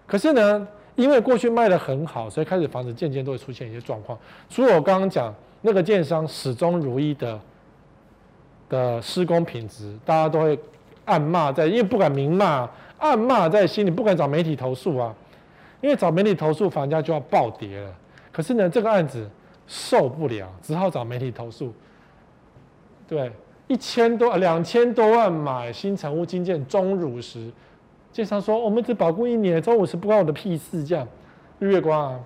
[0.06, 0.68] 可是呢？
[0.96, 4.16] 因为过去卖得很好，所以开始房子渐渐都会出现一些状况。
[4.48, 7.40] 除了我刚刚讲那个建商始终如一的
[8.68, 10.58] 的施工品质，大家都会
[11.04, 12.68] 暗骂在，因为不敢明骂，
[12.98, 15.14] 暗骂在心里，不敢找媒体投诉啊。
[15.80, 17.92] 因为找媒体投诉，房价就要暴跌了。
[18.32, 19.28] 可是呢，这个案子
[19.66, 21.74] 受不了，只好找媒体投诉。
[23.06, 23.30] 对，
[23.66, 27.50] 一千多、两千多万买新成屋经建钟乳石。
[28.14, 31.06] 建商说：“我们只保固一年，中午是不关我的屁事。”这样，
[31.58, 32.20] 日月光啊，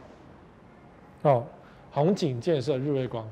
[1.23, 1.47] 哦，
[1.91, 3.27] 宏景建设日月光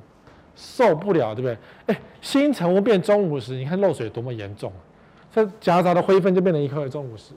[0.56, 1.58] 受不了，对不对？
[1.94, 4.80] 哎，新城屋变中午石，你看漏水多么严重啊！
[5.30, 7.34] 这夹杂的灰分就变成一颗钟乳石。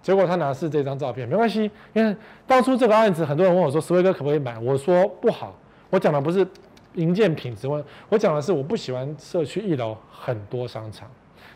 [0.00, 2.16] 结果他拿的是这张照片，没关系，因为
[2.46, 5.54] 当初这个案子，很多人问我说：“石威哥可不可以买？”我说：“不好。”
[5.90, 6.46] 我讲的不是
[6.94, 11.06] 营建品质问，我讲的是我不喜欢社区一楼很多商场。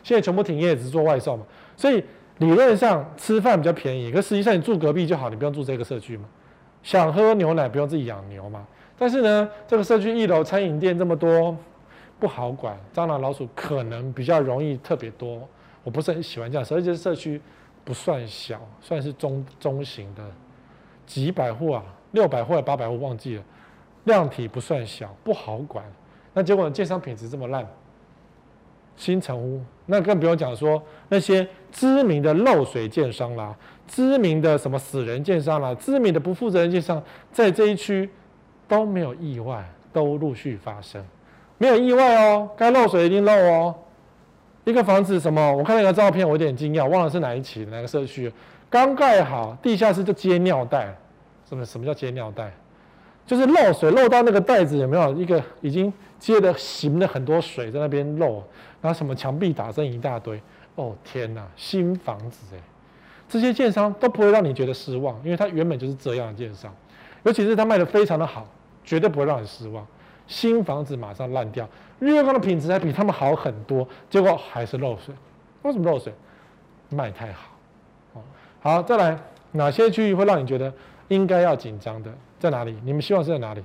[0.03, 1.43] 现在全部停业，只做外售嘛。
[1.75, 2.03] 所以
[2.39, 6.25] 理论上吃饭比较便宜，可实际上你住隔壁就好，你不用住这个社区嘛。
[6.81, 8.65] 想喝牛奶不用自己养牛嘛。
[8.97, 11.55] 但是呢，这个社区一楼餐饮店这么多，
[12.19, 15.47] 不好管，蟑螂老鼠可能比较容易特别多。
[15.83, 17.41] 我不是很喜欢这样，而且社区
[17.83, 20.23] 不算小，算是中中型的，
[21.05, 23.43] 几百户啊，六百户还八百户忘记了，
[24.05, 25.83] 量体不算小，不好管。
[26.33, 27.67] 那结果呢建商品质这么烂。
[28.95, 30.81] 新城屋，那更不用讲说
[31.13, 33.55] 那些知名的漏水建商啦，
[33.87, 37.01] 知名的什么死人建商啦，知名的不负责任建商，
[37.31, 38.09] 在这一区
[38.67, 41.05] 都没有意外，都陆续发生，
[41.59, 43.75] 没有意外哦，该漏水一定漏哦。
[44.63, 45.55] 一个房子什么？
[45.55, 48.33] 我看那个照片，我有点惊讶，忘了是哪一期哪个社区，
[48.71, 50.95] 刚盖好，地下室就接尿袋，
[51.47, 52.51] 什么什么叫接尿袋？
[53.27, 58.43] 就是漏水漏到那个袋子有没有一个已经接的行了很多水在那边漏。
[58.81, 60.37] 然后什么墙壁打针一大堆，
[60.75, 62.59] 哦天哪，新房子哎，
[63.29, 66.73] 这些建商都不会让你觉得失望，因为他原本就是这样的建商，
[67.21, 68.47] 尤其是他卖的非常的好，
[68.83, 69.85] 绝对不会让你失望。
[70.25, 71.69] 新房子马上烂掉，
[71.99, 75.13] 日月光的品质还比他们好很多，结果还是漏水。
[75.61, 76.11] 为什么漏水？
[76.89, 77.49] 卖太好。
[78.13, 78.21] 哦
[78.59, 79.15] 好，再来，
[79.51, 80.73] 哪些区域会让你觉得
[81.09, 82.11] 应该要紧张的？
[82.39, 82.75] 在哪里？
[82.83, 83.61] 你们希望是在哪里？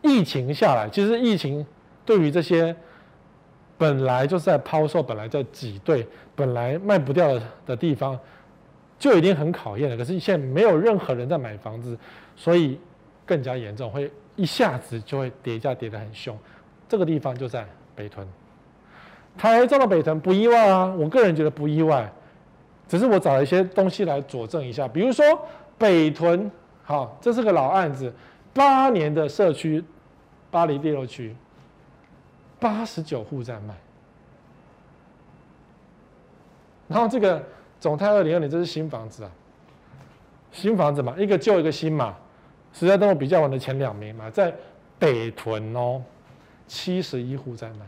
[0.00, 1.66] 疫情下来，其实疫情
[2.06, 2.74] 对于这些。
[3.76, 8.18] 本来就是在抛售，本来在挤兑，本来卖不掉的的地方，
[8.98, 9.96] 就已经很考验了。
[9.96, 11.98] 可是现在没有任何人在买房子，
[12.36, 12.78] 所以
[13.26, 16.38] 更加严重，会一下子就会跌价跌得很凶。
[16.88, 17.66] 这个地方就在
[17.96, 18.26] 北屯，
[19.36, 22.10] 台中的北屯不意外啊，我个人觉得不意外，
[22.86, 25.24] 只是我找了一些东西来佐证一下，比如说
[25.76, 26.50] 北屯，
[26.84, 28.12] 好，这是个老案子，
[28.52, 29.82] 八年的社区，
[30.50, 31.34] 巴黎第六区。
[32.58, 33.74] 八十九户在卖，
[36.88, 37.42] 然后这个
[37.78, 39.30] 总泰二零二零，这是新房子啊，
[40.50, 42.16] 新房子嘛，一个旧一个新嘛，
[42.72, 44.54] 实在跟我比较完的前两名嘛，在
[44.98, 46.02] 北屯哦，
[46.66, 47.86] 七十一户在卖，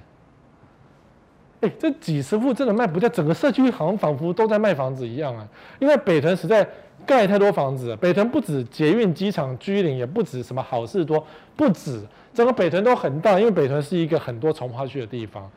[1.62, 5.48] 哎，这几十户真的卖不掉，整个社区好像仿佛都在卖房子一样啊，
[5.78, 6.68] 因为北屯实在
[7.06, 11.24] 盖太多房子，北屯不止捷运机场居零，也不止什么好事多，
[11.56, 12.02] 不止。
[12.36, 15.50] 整个北屯都很大，因为北屯是一个很多重划区的地方。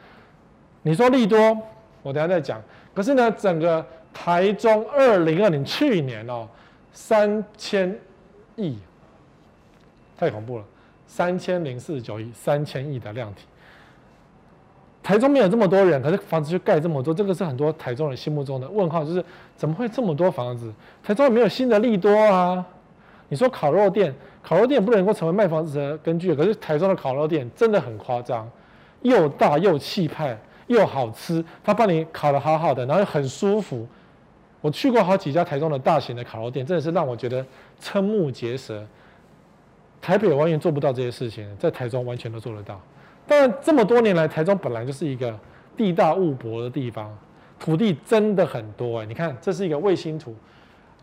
[0.82, 1.38] 你说利多，
[2.02, 2.62] 我等下再讲。
[2.94, 6.48] 可是呢，整个台中二零二零去年哦，
[6.94, 7.94] 三千
[8.56, 8.78] 亿，
[10.18, 10.64] 太恐怖了，
[11.06, 13.42] 三千零四十九亿，三千亿的量体。
[15.04, 19.22] 台中没有这么多人，可是房子就盖这么多，这个是很多台中人心目中的问号，就是
[19.58, 20.74] 怎么会这么多房子？
[21.04, 22.66] 台中没有新的利多啊？
[23.28, 24.16] 你说烤肉店？
[24.42, 28.50] 烤肉店不能够成为卖房子的根据，可是台中的烤肉店真的很夸张，
[29.02, 30.38] 又大又气派，
[30.68, 33.88] 又好吃，他帮你烤得好好的，然后又很舒服。
[34.62, 37.46] 我去过好几家台中的大型的烤肉店，真的是让我觉得
[37.82, 38.86] 瞠目结舌。
[40.02, 42.80] 台北完全做不到这些事情，在台中完全都做得到。
[43.28, 45.38] 但，这么多年来，台中本来就是一个
[45.78, 47.16] 地大物博的地方，
[47.60, 49.06] 土地真的很多哎。
[49.06, 50.34] 你看，这是一个卫星图。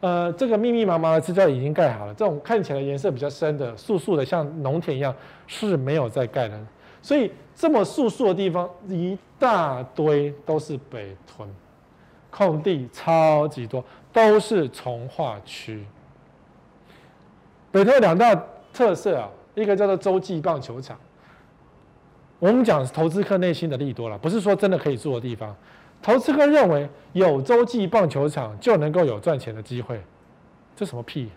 [0.01, 5.15] 呃，这个密密麻麻的支架已经盖好了，这种看起来颜色比较深的、素素的，像农田一样，
[5.47, 6.59] 是没有再盖的。
[7.01, 11.49] 所以这么素素的地方，一大堆都是北屯，
[12.31, 13.83] 空地超级多，
[14.13, 15.85] 都是从化区。
[17.73, 18.35] 北屯两大
[18.73, 20.99] 特色啊，一个叫做洲际棒球场。
[22.39, 25.57] 我们讲投资客内心的利多了，不是说真的可以住的地方。
[26.07, 30.01] 投资客认为有洲际棒球场就能够有赚钱的机会，
[30.77, 31.29] 这什么屁？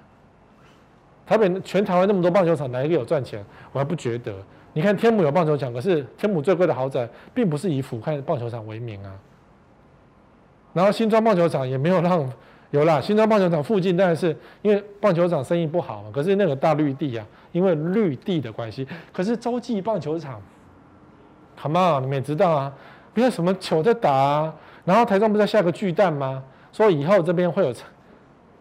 [1.26, 3.44] 台北全台湾那么多棒球场，哪一个有赚钱？
[3.72, 4.32] 我还不觉得。
[4.74, 9.12] 你看天母有棒球场，可是天母最贵的豪宅并不是以俯瞰棒球场为名啊。
[10.74, 12.32] 然后新庄棒球场也没有让
[12.70, 18.88] 有啦，新庄棒球场附近当然是因为棒球场生意不好嘛，可是那个大绿地啊，因为绿地的关系。
[19.12, 20.40] 可是洲际棒球场，
[21.56, 22.72] 好嘛，你们也知道啊。
[23.14, 24.54] 不要什么球在打啊，
[24.86, 26.44] 然后台中不是要下个巨蛋吗？
[26.72, 27.74] 说以后这边会有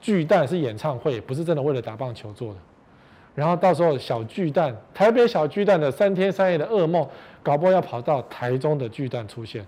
[0.00, 2.60] 巨蛋是演唱会，不是真的为了打棒球做的。
[3.34, 7.06] 然后到时候小巨蛋，台北小巨蛋的三天三夜的噩梦，
[7.42, 9.64] 搞不好要跑到台中的巨蛋出现。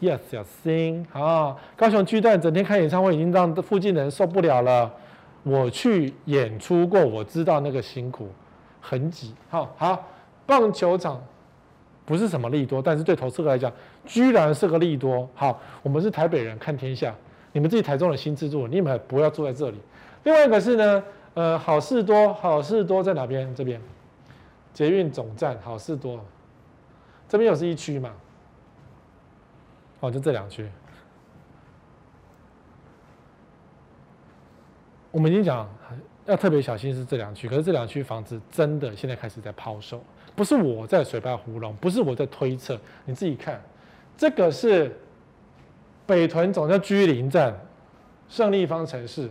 [0.00, 1.56] Yes，小心啊！
[1.76, 4.90] 高雄巨蛋整天开演唱会，已经让附近的人受不了了。
[5.44, 8.28] 我去演出过，我知道那个辛苦，
[8.80, 9.34] 很挤。
[9.48, 10.08] 好好，
[10.46, 11.22] 棒球场。
[12.06, 13.72] 不是什么利多，但是对投资客来讲，
[14.04, 15.28] 居然是个利多。
[15.34, 17.14] 好，我们是台北人看天下，
[17.52, 19.78] 你们自己台中的新制作，你们不要住在这里。
[20.24, 21.02] 另外一个是呢，
[21.34, 23.54] 呃，好事多，好事多在哪边？
[23.54, 23.80] 这边，
[24.72, 26.22] 捷运总站，好事多，
[27.28, 28.10] 这边又是一区嘛？
[30.00, 30.68] 哦，就这两区。
[35.10, 35.68] 我们已经讲
[36.26, 40.02] 要特别小心是这两区，可是这两区房子真的现在开始在抛售。
[40.36, 43.60] 不是我在嘴巴胡弄，不是我在推测，你自己看，
[44.16, 44.94] 这个是
[46.06, 47.54] 北屯总叫居林站，
[48.28, 49.30] 胜利方程式，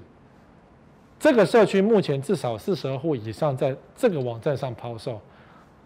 [1.19, 5.19] 这个社区目前至少四十二户以上在这个网站上抛售，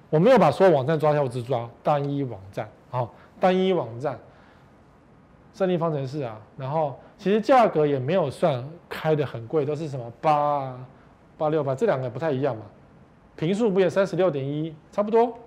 [0.09, 4.20] 我没有把所有网站抓下，我只抓单一网站，好，单一网站，
[5.53, 10.80] 胜利方程式啊，然后其实价格也没有算开的很贵，都是什么八
[11.39, 12.61] 八六八，这两个不太一样嘛。
[13.38, 15.38] 坪数不也三十六点一，差不多，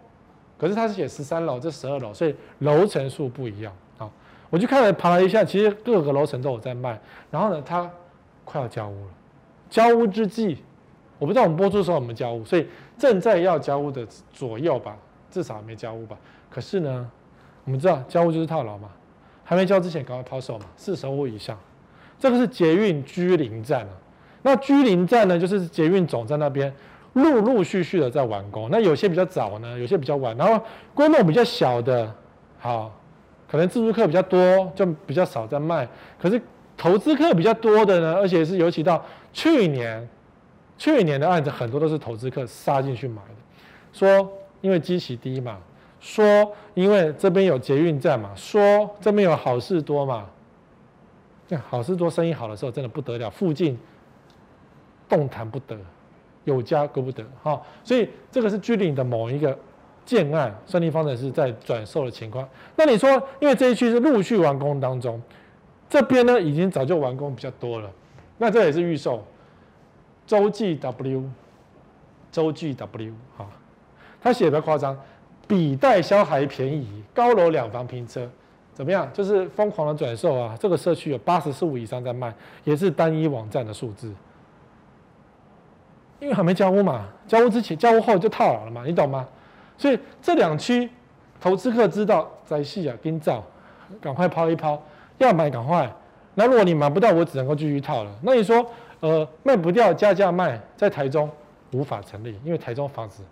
[0.57, 4.09] 可是它是写十三楼，这十二楼，所以楼层数不一样啊。
[4.49, 6.99] 我就看了爬了一下，其实各个楼层都有在卖。
[7.33, 7.91] 然后呢，它
[8.45, 9.11] 快要交屋了，
[9.69, 10.59] 交屋之际，
[11.19, 12.65] 我不知道我们播出的时候有没有交屋，所以
[12.97, 14.97] 正在要交屋的左右吧，
[15.29, 16.17] 至少还没交屋吧。
[16.49, 17.11] 可是呢，
[17.65, 18.89] 我们知道交屋就是套牢嘛，
[19.43, 21.59] 还没交之前赶快抛售嘛，四十户以上。
[22.21, 23.93] 这个是捷运居林站啊，
[24.43, 26.73] 那居林站呢，就是捷运总站那边。
[27.15, 30.37] 陆陆续续的在完工，那有些比较早呢，有些比较晚。
[30.37, 32.15] 然后规模比较小的，
[32.59, 32.93] 好，
[33.51, 35.89] 可能自住客比较多，就比较少在卖。
[36.21, 36.41] 可是
[36.77, 40.09] 投资客比较多的呢，而且是尤其到去年，
[40.79, 43.35] 去年的案子很多都是投资客杀进去买的。
[43.93, 44.31] 说
[44.61, 45.59] 因为基期低嘛，
[45.99, 46.23] 说
[46.75, 50.27] 因为这边有捷运站嘛，说这边有好事多嘛。
[51.49, 53.77] 那好事多生意好的时候真的不得了，附近
[55.09, 55.77] 动弹不得。
[56.45, 59.57] 有家归不得哈，所以这个是居林的某一个
[60.05, 62.49] 建案，胜利方程式在转售的情况。
[62.77, 65.21] 那你说，因为这一区是陆续完工当中，
[65.89, 67.91] 这边呢已经早就完工比较多了，
[68.39, 69.23] 那这也是预售，
[70.27, 71.25] 洲际 W，
[72.33, 73.47] 洲际 W 哈，
[74.23, 74.99] 他写的夸张，
[75.47, 78.29] 比代销还便宜，高楼两房平车，
[78.73, 79.09] 怎么样？
[79.13, 80.57] 就是疯狂的转售啊！
[80.59, 82.35] 这个社区有八十四五以上在卖，
[82.65, 84.11] 也是单一网站的数字。
[86.21, 89.27] 因为还没交屋嘛，交屋之前、交屋后就套牢了嘛，你懂吗？
[89.79, 90.89] 所以这两区
[91.41, 93.43] 投资客知道在戏啊，跟造，
[94.01, 94.81] 赶快抛一抛，
[95.19, 95.91] 要买赶快。
[96.35, 98.11] 那如果你买不到，我只能够继续套了。
[98.23, 98.65] 那你说，
[99.01, 101.29] 呃，卖不掉加价卖，在台中
[101.73, 103.23] 无法成立，因为台中房子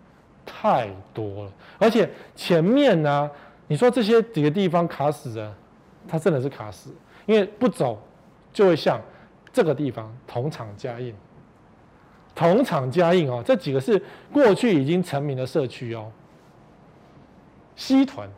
[0.47, 3.31] 太多了，而且前面呢、
[3.67, 5.55] 你说这些几个地方卡死了，
[6.09, 6.91] 它真的是卡死，
[7.27, 7.99] 因为不走
[8.53, 8.99] 就会像
[9.53, 11.15] 这个地方同场加印。
[12.39, 14.01] 同厂加印哦，这几个是
[14.33, 16.09] 过去已经成名的社区哦。
[17.75, 18.29] 西屯，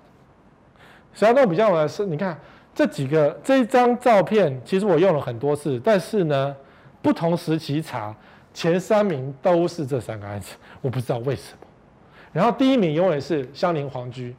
[1.12, 2.40] 实际上比较我来说，你看
[2.74, 6.56] 这几个这一张照片，其实我用了很多次，但是呢，
[7.02, 8.16] 不同时期查
[8.54, 11.66] 前三名都是这三个案子，我不知道为什么。
[12.32, 14.34] 然后第一名永远是香林皇居，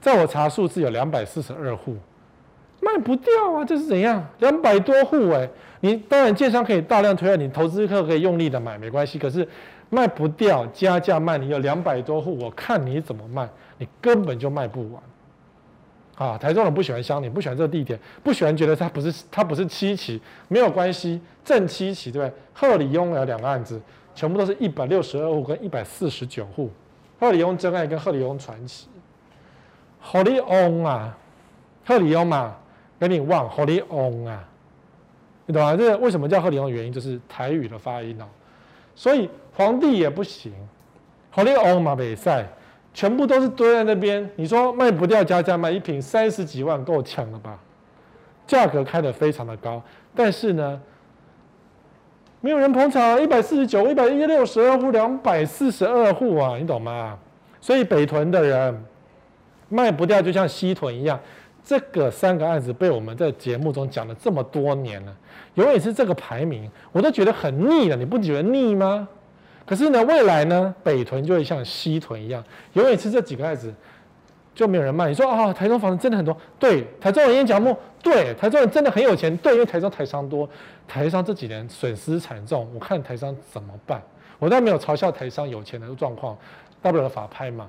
[0.00, 1.96] 在我查数字有两百四十二户，
[2.84, 4.22] 卖不掉啊，这是怎样？
[4.40, 5.48] 两百多户哎，
[5.80, 9.18] 你当然建商可以大量推案，你投资客可以用力的买，没关系。
[9.18, 9.46] 可是
[9.90, 15.02] 卖不掉，加价卖，你有两百多户，我看你怎么卖，你根本就卖不完。
[16.16, 22.34] 啊，台中人不喜欢乡里，不喜欢这个地点，不喜欢觉得它不是它不是七期，没有关系，正七期对不对？
[22.52, 23.80] 鹤里雍有两个案子，
[24.14, 26.70] 全部都是一百六十二户跟一百四十九户，
[27.18, 28.86] 鹤里雍真爱跟鹤里雍传奇，
[30.00, 31.18] 鹤里雍啊，
[31.84, 32.54] 鹤里雍嘛，
[33.06, 34.42] 给你忘鹤里雍啊，
[35.46, 35.76] 你懂吗？
[35.76, 38.24] 这为什么叫鹤里雍的原因就是台语的发音哦，
[38.94, 40.52] 所以皇帝也不行，
[41.30, 42.46] 鹤里雍嘛袂使。
[42.96, 47.58] 全部都是堆在那边，你说卖不掉，加价卖一瓶三十几万，够呛了吧？
[48.46, 49.82] 价格开得非常的高，
[50.14, 50.80] 但是呢，
[52.40, 57.18] 没有人捧场，一百四十九，一百一六十二户，两百四十二户啊，你懂吗？
[57.60, 58.84] 所以北屯的人
[59.68, 61.18] 卖不掉，就像西屯一样，
[61.64, 65.16] 这个三个案子被我们在节目中讲了这么多年了，
[65.54, 69.08] 永远是这个排名，我都觉得很腻了，你不觉得腻吗？
[69.64, 72.44] 可是呢，未来呢，北屯就会像西屯一样，
[72.74, 73.72] 永远是这几个案子
[74.54, 75.08] 就没有人卖。
[75.08, 80.46] 你说啊、台中房子真的很多，对，台中人烟角木，对，台中人真的很有钱，对，因为台中台商多，
[80.86, 84.02] 台商这几年损失惨重，我看台商怎么办？
[84.38, 86.36] 我倒没有嘲笑台商有钱的状况，
[86.82, 87.66] 大不了法拍嘛，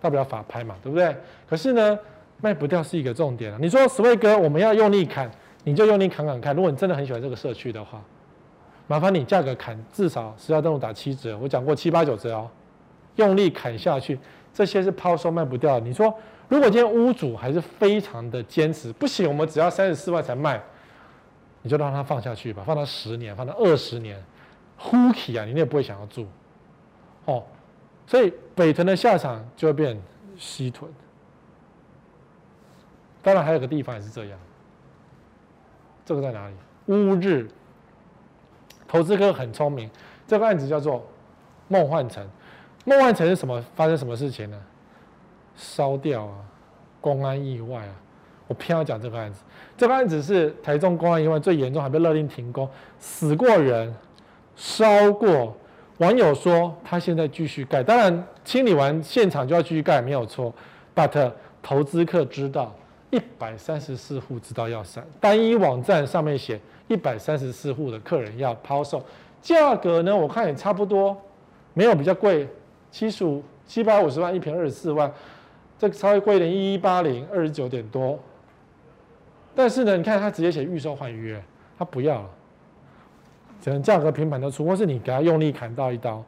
[0.00, 1.16] 大不了法拍嘛，对不对？
[1.50, 1.98] 可是呢，
[2.40, 3.58] 卖不掉是一个重点啊。
[3.60, 5.30] 你说，十位哥，我们要用力砍，
[5.64, 6.54] 你就用力砍砍看。
[6.54, 8.02] 如果你真的很喜欢这个社区的话。
[8.88, 12.48] 麻烦你价格砍至少实价登录打七折，我讲过七八九折哦，
[13.16, 14.16] 用力砍下去，
[14.54, 15.84] 这些是抛售卖不掉的。
[15.84, 16.14] 你说，
[16.48, 20.62] 如果今天屋主还是非常的坚持，不行，我们只要三十四万才卖，
[21.62, 24.22] 你就让他放下去吧，放到十年，放到二十年，
[24.76, 26.24] 呼气啊，你也不会想要住，
[27.24, 27.42] 哦，
[28.06, 30.00] 所以北屯的下场就会变
[30.38, 30.88] 西屯。
[33.26, 34.38] 当然还有个地方也是这样，
[36.04, 36.54] 这个在哪里？
[36.86, 37.48] 乌日。
[38.86, 39.90] 投资客很聪明，
[40.28, 41.04] 这个案子叫做
[41.66, 42.24] 梦幻城。
[42.84, 43.60] 梦幻城是什么？
[43.74, 44.56] 发生什么事情呢？
[45.56, 46.36] 烧掉啊，
[47.00, 47.94] 公安意外啊！
[48.46, 49.42] 我偏要讲这个案子。
[49.76, 52.70] 这个案子是台中公安意外最严重，还被勒令停工，
[53.00, 53.92] 死过人，
[54.54, 55.56] 烧过。
[55.98, 60.54] 网友说他现在继续盖，当然清理完现场就要继续盖，没有错。
[60.94, 62.72] But 投资客知道，
[63.10, 66.60] 一百三十四户知道要删，单一网站上面写。
[66.88, 69.04] 一百三十四户的客人要抛售，
[69.42, 70.16] 价格呢？
[70.16, 71.20] 我看也差不多，
[71.74, 72.48] 没有比较贵，
[72.92, 75.12] 七十五七百五十万一平，二十四万，
[75.76, 78.16] 这个稍微贵一点，一一八零，二十九点多。
[79.52, 81.42] 但是呢，你看他直接写预售换约，
[81.76, 82.30] 他不要了，
[83.60, 86.22] 只能价格平盘的出，或是你给他用力砍到一刀，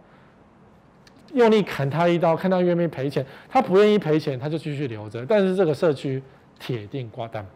[1.34, 5.24] 用力砍他一刀，看他愿不愿意赔钱，他不愿意赔钱，他就继续留着。
[5.24, 6.20] 但是这个社区
[6.58, 7.46] 铁定挂单。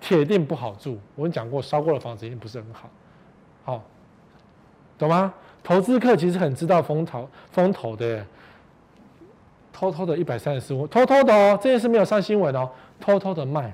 [0.00, 2.90] 铁定不好住，我跟你讲过，烧过的房子一定不是很好，
[3.64, 3.84] 好，
[4.98, 5.32] 懂吗？
[5.62, 8.26] 投资客其实很知道风投，风投的，
[9.72, 12.68] 偷偷的一百三十四户，偷偷的哦，这件事没有上新闻哦，
[13.00, 13.72] 偷偷的卖。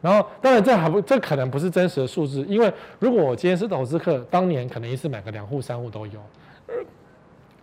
[0.00, 6.20] 然后，当然这还不，这可能不是真实的数字，因为如果我今天是投资客，当年可能一次买个两户、三户都有。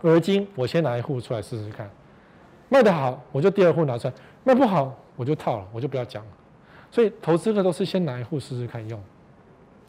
[0.02, 1.88] 而今我先拿一户出来试试看，
[2.68, 4.14] 卖得好我就第二户拿出来，
[4.44, 6.30] 卖不好我就套了，我就不要讲了。
[6.90, 8.98] 所以投资客都是先拿一户试试看用，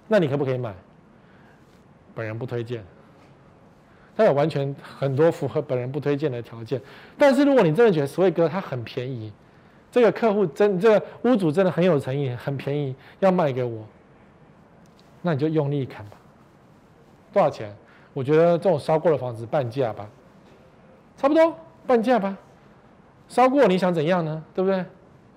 [0.09, 0.75] 那你可不可以买？
[2.13, 2.83] 本人不推荐。
[4.17, 6.81] 他有完全很多符合本人不推荐的条件，
[7.17, 9.31] 但是如果你真的觉得十位哥他很便宜，
[9.89, 13.85] 这个客户真这个屋主真的很有诚意，很便宜要卖给我，
[15.21, 16.17] 那你就用力砍吧。
[17.31, 17.73] 多少钱？
[18.13, 20.09] 我觉得这种烧过的房子半价吧，
[21.15, 21.55] 差不多
[21.87, 22.37] 半价吧。
[23.29, 24.43] 烧过你想怎样呢？
[24.53, 24.83] 对不对？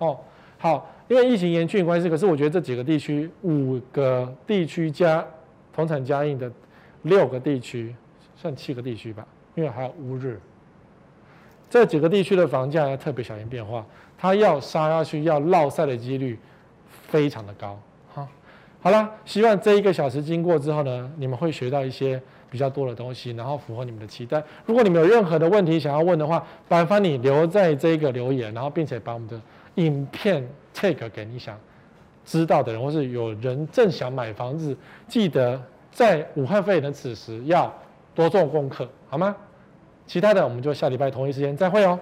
[0.05, 0.19] 哦，
[0.57, 0.91] 好。
[1.07, 5.23] 因为疫情严峻关系，可是我觉得这几个地区，五个地区加
[5.71, 6.51] 同产加印的
[7.03, 7.95] 六个地区，
[8.35, 10.39] 算七个地区吧，因为还有乌日，
[11.69, 13.85] 这几个地区的房价要特别小心变化，
[14.17, 16.39] 它要杀下去要落赛的几率
[16.89, 17.79] 非常的高。
[18.11, 18.27] 哈，
[18.81, 24.43] 好了，希望这一个小时经过之后呢，你们会学到一些比较多的东西，然后符合你们的期待。
[24.65, 29.39] 如果你们有任何的问题想要问的话，麻烦你留在这个留言，然后并且把我们的
[29.75, 30.47] 影片。
[30.77, 31.57] take 给你想
[32.25, 34.75] 知道的人，或是有人正想买房子，
[35.07, 35.57] 记得
[35.89, 37.73] 在武汉肺炎的此时要
[38.13, 39.33] 多做功课，好吗？
[40.05, 41.97] 其他的我们就下礼拜同一时间再会哦。